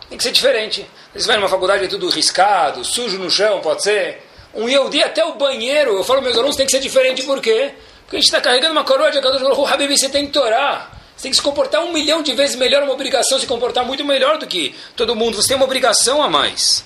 [0.08, 0.86] tem que ser diferente.
[1.14, 4.22] Você vai numa faculdade é tudo riscado, sujo no chão, pode ser.
[4.54, 7.74] Um Yehudi até o banheiro, eu falo meus alunos, tem que ser diferente, por quê?
[8.02, 11.02] Porque a gente está carregando uma coroa de Akadosh Baruch Habibi, você tem que torar.
[11.16, 14.04] Você tem que se comportar um milhão de vezes melhor, uma obrigação se comportar muito
[14.04, 15.36] melhor do que todo mundo.
[15.36, 16.84] Você tem uma obrigação a mais.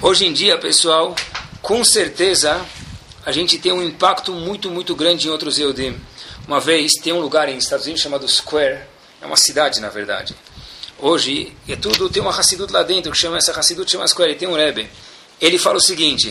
[0.00, 1.14] Hoje em dia, pessoal,
[1.62, 2.64] com certeza,
[3.24, 5.98] a gente tem um impacto muito, muito grande em outros Yehudim.
[6.46, 8.80] Uma vez, tem um lugar em Estados Unidos chamado Square,
[9.22, 10.34] é uma cidade, na verdade.
[10.98, 14.46] Hoje, é tudo, tem uma Hassidut lá dentro, que chama essa Hassidut, chama Square, tem
[14.46, 14.88] um Rebbe.
[15.40, 16.30] Ele fala o seguinte,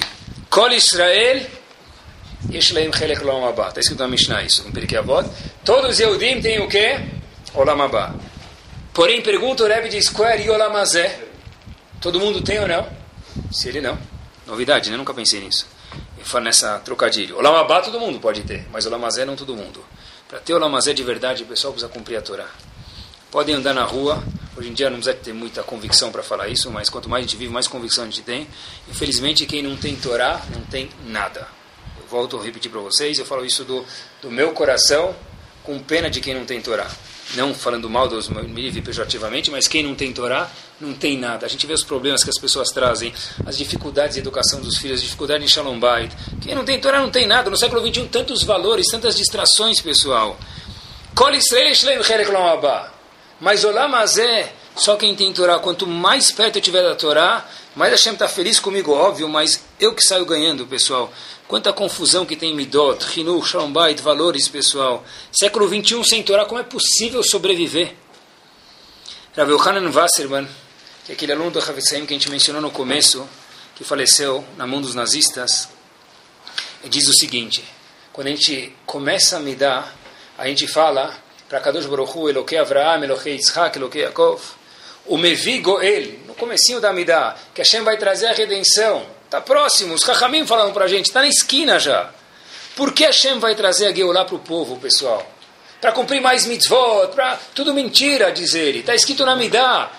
[0.50, 1.42] Kol Israel
[2.52, 3.70] Yeshleim Chelek Olam Abba.
[3.70, 5.30] Está escrito na Mishnah isso, em Pirkei Avot.
[5.64, 7.00] Todos os Yehudim têm o quê?
[7.54, 8.16] Olam Abba.
[8.94, 11.20] Porém, pergunta o Rebbe de Square e Olam Azé.
[12.02, 12.88] Todo mundo tem ou não?
[13.52, 13.98] Se ele não.
[14.46, 14.98] Novidade, né?
[14.98, 15.66] Nunca pensei nisso.
[16.42, 17.38] Nessa trocadilho.
[17.38, 19.84] Olam Abba todo mundo pode ter, mas Olam Azé não todo mundo.
[20.28, 22.48] Para ter Olam Azé de verdade, o pessoal precisa cumprir a Torá.
[23.30, 24.24] Podem andar na rua.
[24.56, 27.28] Hoje em dia não precisa ter muita convicção para falar isso, mas quanto mais a
[27.28, 28.48] gente vive, mais convicção a gente tem.
[28.90, 31.48] Infelizmente, quem não tem Torá, não tem nada.
[32.00, 33.86] Eu volto a repetir para vocês, eu falo isso do,
[34.22, 35.16] do meu coração,
[35.64, 36.88] com pena de quem não tem Torá.
[37.36, 40.50] Não falando mal dos livre pejorativamente, mas quem não tem Torá,
[40.80, 41.46] não tem nada.
[41.46, 43.14] A gente vê os problemas que as pessoas trazem,
[43.46, 46.12] as dificuldades de educação dos filhos, as dificuldades em Shalom Bait.
[46.42, 47.50] Quem não tem Torá, não tem nada.
[47.50, 50.38] No século XXI, tantos valores, tantas distrações, pessoal.
[53.40, 57.46] Mas Olam Azé, só quem tem Torá, quanto mais perto eu estiver da Torá,
[57.76, 61.12] mais Hashem está feliz comigo, óbvio, mas eu que saio ganhando, pessoal.
[61.48, 65.04] Quanta confusão que tem em Midot, Hinur, Shalom Bait, valores, pessoal.
[65.32, 67.94] Século 21 sem Torá, como é possível sobreviver?
[69.36, 70.48] Rav Yohanan Wasserman,
[71.06, 73.28] que aquele aluno do Havetzaim que a gente mencionou no começo,
[73.76, 75.68] que faleceu na mão dos nazistas,
[76.86, 77.64] diz o seguinte,
[78.14, 79.94] quando a gente começa a me dar,
[80.38, 81.14] a gente fala
[81.50, 84.42] para Kadosh Baruch Hu, Eloquei Avraham, Eloquei Yitzhak, Eloquei Yaakov.
[85.06, 89.06] O Mevi Goel, no comecinho da Midah, que Hashem vai trazer a redenção.
[89.26, 92.12] Está próximo, os Chachamim falaram para a gente, está na esquina já.
[92.76, 95.30] Por que Hashem vai trazer a Geulah para o povo, pessoal?
[95.82, 97.38] Para cumprir mais mitzvot, para...
[97.54, 98.80] tudo mentira, diz ele.
[98.80, 99.92] Está escrito na Midah.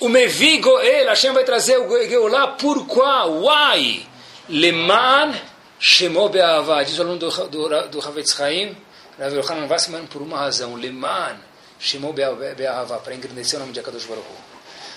[0.00, 3.42] O Mevi Goel, Hashem vai trazer o Geulah por qual?
[3.42, 4.06] Why?
[4.48, 5.34] Leman
[5.78, 8.76] Shemo Be'avah, diz o aluno do, do, do Havetz Chaim,
[9.18, 11.36] Rav Yohanan Wassman por uma razão, Leman,
[11.78, 14.26] Shemou Be'ahava, para engrandecer o nome de Akadosh Baruch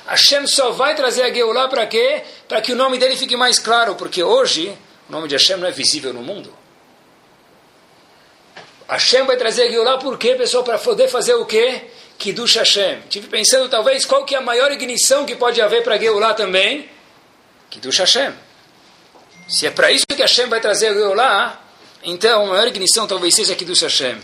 [0.07, 2.23] Hashem só vai trazer a Geulah para quê?
[2.47, 4.75] Para que o nome dele fique mais claro, porque hoje
[5.07, 6.51] o nome de Hashem não é visível no mundo.
[8.87, 10.63] Hashem vai trazer a Geulah por quê, pessoal?
[10.63, 11.83] Para poder fazer o quê?
[12.21, 13.01] Kiddush Hashem.
[13.09, 16.87] Tive pensando, talvez, qual que é a maior ignição que pode haver para Geulah também?
[17.71, 18.31] Kiddush Hashem.
[19.49, 21.57] Se é para isso que Hashem vai trazer a
[22.03, 24.19] Então, a maior ignição talvez seja do Hashem.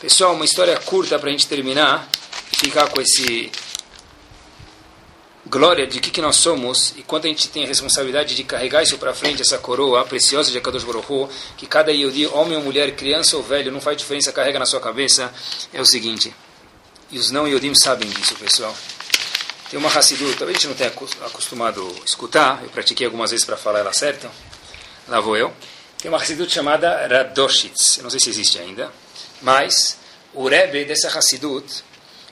[0.00, 2.08] Pessoal, uma história curta para a gente terminar
[2.52, 3.52] ficar com esse
[5.46, 8.82] glória de que, que nós somos e quanto a gente tem a responsabilidade de carregar
[8.82, 11.28] isso para frente, essa coroa preciosa de Akadosh Baruch
[11.58, 14.80] que cada Yehudi, homem ou mulher, criança ou velho, não faz diferença, carrega na sua
[14.80, 15.30] cabeça,
[15.74, 16.34] é o seguinte.
[17.08, 18.74] E os não Yodim sabem disso, pessoal.
[19.70, 20.90] Tem uma Hassidut, talvez a gente não tenha
[21.26, 24.28] acostumado a escutar, eu pratiquei algumas vezes para falar ela certa,
[25.06, 25.52] lá vou eu.
[25.98, 28.92] Tem uma Hassidut chamada Radoshitz, eu não sei se existe ainda,
[29.40, 29.98] mas
[30.34, 31.84] o Rebbe dessa Hassidut,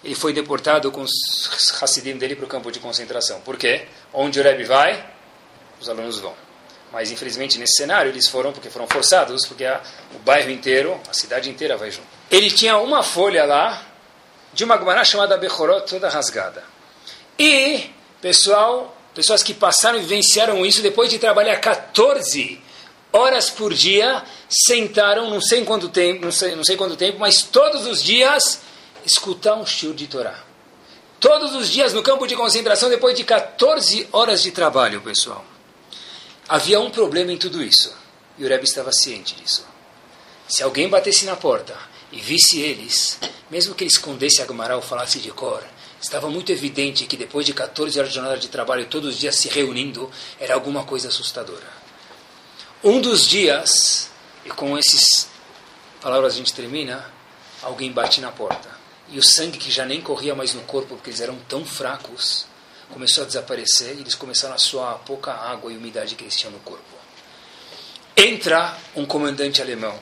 [0.02, 3.40] ele foi deportado com os Hassidim dele para o campo de concentração.
[3.42, 3.86] Por quê?
[4.12, 5.04] Onde o Rebbe vai,
[5.80, 6.34] os alunos vão.
[6.92, 9.80] Mas infelizmente nesse cenário eles foram porque foram forçados, porque a,
[10.14, 12.08] o bairro inteiro, a cidade inteira vai junto.
[12.30, 13.93] Ele tinha uma folha lá
[14.54, 16.62] de uma Gemara chamada Bechorot toda rasgada.
[17.38, 17.90] E
[18.22, 22.62] pessoal, pessoas que passaram e vivenciaram isso depois de trabalhar 14
[23.12, 27.42] horas por dia, sentaram, não sei quanto tempo, não sei, não sei quanto tempo, mas
[27.42, 28.60] todos os dias
[29.04, 30.34] escutar um shiur de Torá.
[31.20, 35.44] Todos os dias no campo de concentração, depois de 14 horas de trabalho, pessoal.
[36.48, 37.94] Havia um problema em tudo isso.
[38.36, 39.66] E o Rebbe estava ciente disso.
[40.46, 41.74] Se alguém batesse na porta
[42.14, 43.18] e visse eles,
[43.50, 45.64] mesmo que ele escondesse a Gemara ou falasse de cor,
[46.00, 49.34] estava muito evidente que depois de 14 horas de jornada de trabalho, todos os dias
[49.34, 50.08] se reunindo,
[50.38, 51.66] era alguma coisa assustadora.
[52.84, 54.10] Um dos dias,
[54.44, 55.28] e com essas
[56.00, 57.04] palavras a gente termina,
[57.60, 58.70] alguém bate na porta
[59.10, 62.46] e o sangue que já nem corria mais no corpo porque eles eram tão fracos
[62.92, 66.36] começou a desaparecer e eles começaram a suar a pouca água e umidade que eles
[66.36, 66.84] tinham no corpo.
[68.16, 69.98] Entra um comandante alemão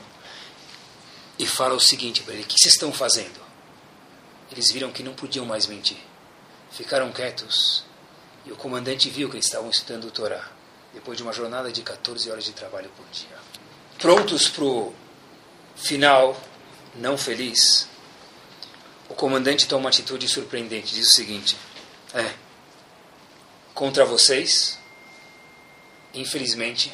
[1.39, 3.41] e fala o seguinte para ele: O que vocês estão fazendo?
[4.51, 5.99] Eles viram que não podiam mais mentir.
[6.71, 7.85] Ficaram quietos
[8.45, 10.51] e o comandante viu que eles estavam estudando o Torá
[10.93, 13.37] depois de uma jornada de 14 horas de trabalho por dia.
[13.99, 14.95] Prontos para o
[15.75, 16.39] final
[16.95, 17.89] não feliz,
[19.09, 20.95] o comandante toma uma atitude surpreendente.
[20.95, 21.57] Diz o seguinte:
[22.15, 22.33] É,
[23.75, 24.79] contra vocês,
[26.15, 26.93] infelizmente,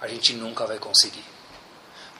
[0.00, 1.24] a gente nunca vai conseguir.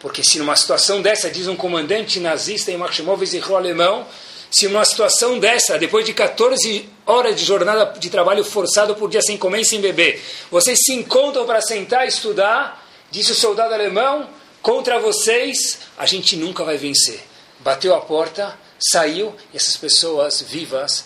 [0.01, 4.07] Porque se numa situação dessa, diz um comandante nazista em Marshemov Zichro alemão,
[4.51, 9.23] se numa situação dessa, depois de 14 horas de jornada de trabalho forçado por dia
[9.23, 13.75] sem comer e sem beber, vocês se encontram para sentar e estudar, disse o soldado
[13.75, 14.29] alemão,
[14.63, 17.21] contra vocês, a gente nunca vai vencer.
[17.61, 21.05] Bateu a porta, saiu e essas pessoas vivas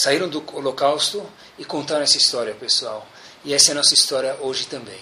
[0.00, 1.26] saíram do holocausto
[1.58, 3.06] e contaram essa história, pessoal.
[3.44, 4.98] E essa é a nossa história hoje também.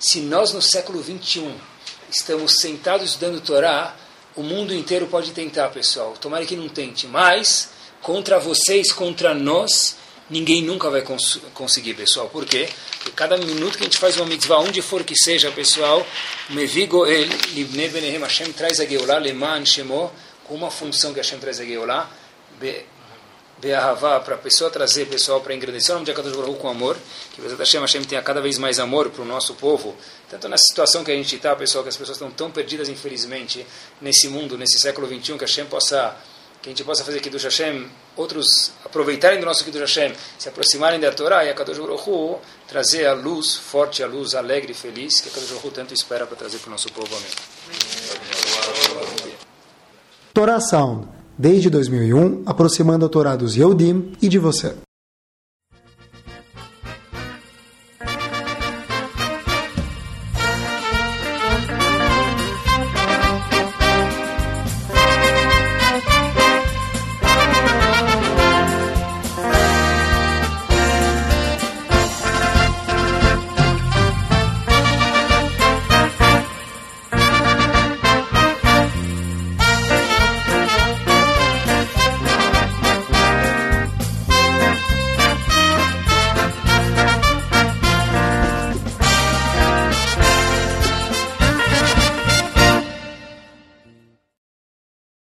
[0.00, 1.54] Se nós no século 21
[2.16, 3.96] estamos sentados estudando Torá,
[4.36, 6.14] o mundo inteiro pode tentar, pessoal.
[6.20, 9.96] Tomara que não tente, mas contra vocês, contra nós,
[10.28, 12.28] ninguém nunca vai cons conseguir, pessoal.
[12.28, 12.68] Por quê?
[12.98, 16.06] Porque cada minuto que a gente faz uma mitzvah, onde for que seja, pessoal,
[16.50, 20.10] Mevigo El, Libne Benehem Hashem traz a Geulah, Leman Shemo,
[20.44, 22.10] com uma função que Hashem traz a Geulah,
[23.62, 26.96] Be'ahavá, para a pessoa trazer pessoal para engrandecer o nome de Akadosh Baruch com amor,
[27.32, 29.94] que o Hashem, Hashem tenha cada vez mais amor para o nosso povo,
[30.28, 33.64] tanto nessa situação que a gente está, pessoal, que as pessoas estão tão perdidas, infelizmente,
[34.00, 36.16] nesse mundo, nesse século 21, que Hashem possa
[36.60, 41.00] que a gente possa fazer do Hashem, outros aproveitarem do nosso do Hashem, se aproximarem
[41.00, 45.20] da Torá e a Kadosh Baruch trazer a luz forte, a luz alegre e feliz
[45.20, 47.16] que a Kadosh Baruch tanto espera para trazer para o nosso povo.
[47.16, 47.28] Amém.
[50.60, 51.08] Sound,
[51.42, 53.56] desde 2001, aproximando a Torá dos
[54.22, 54.76] e de você.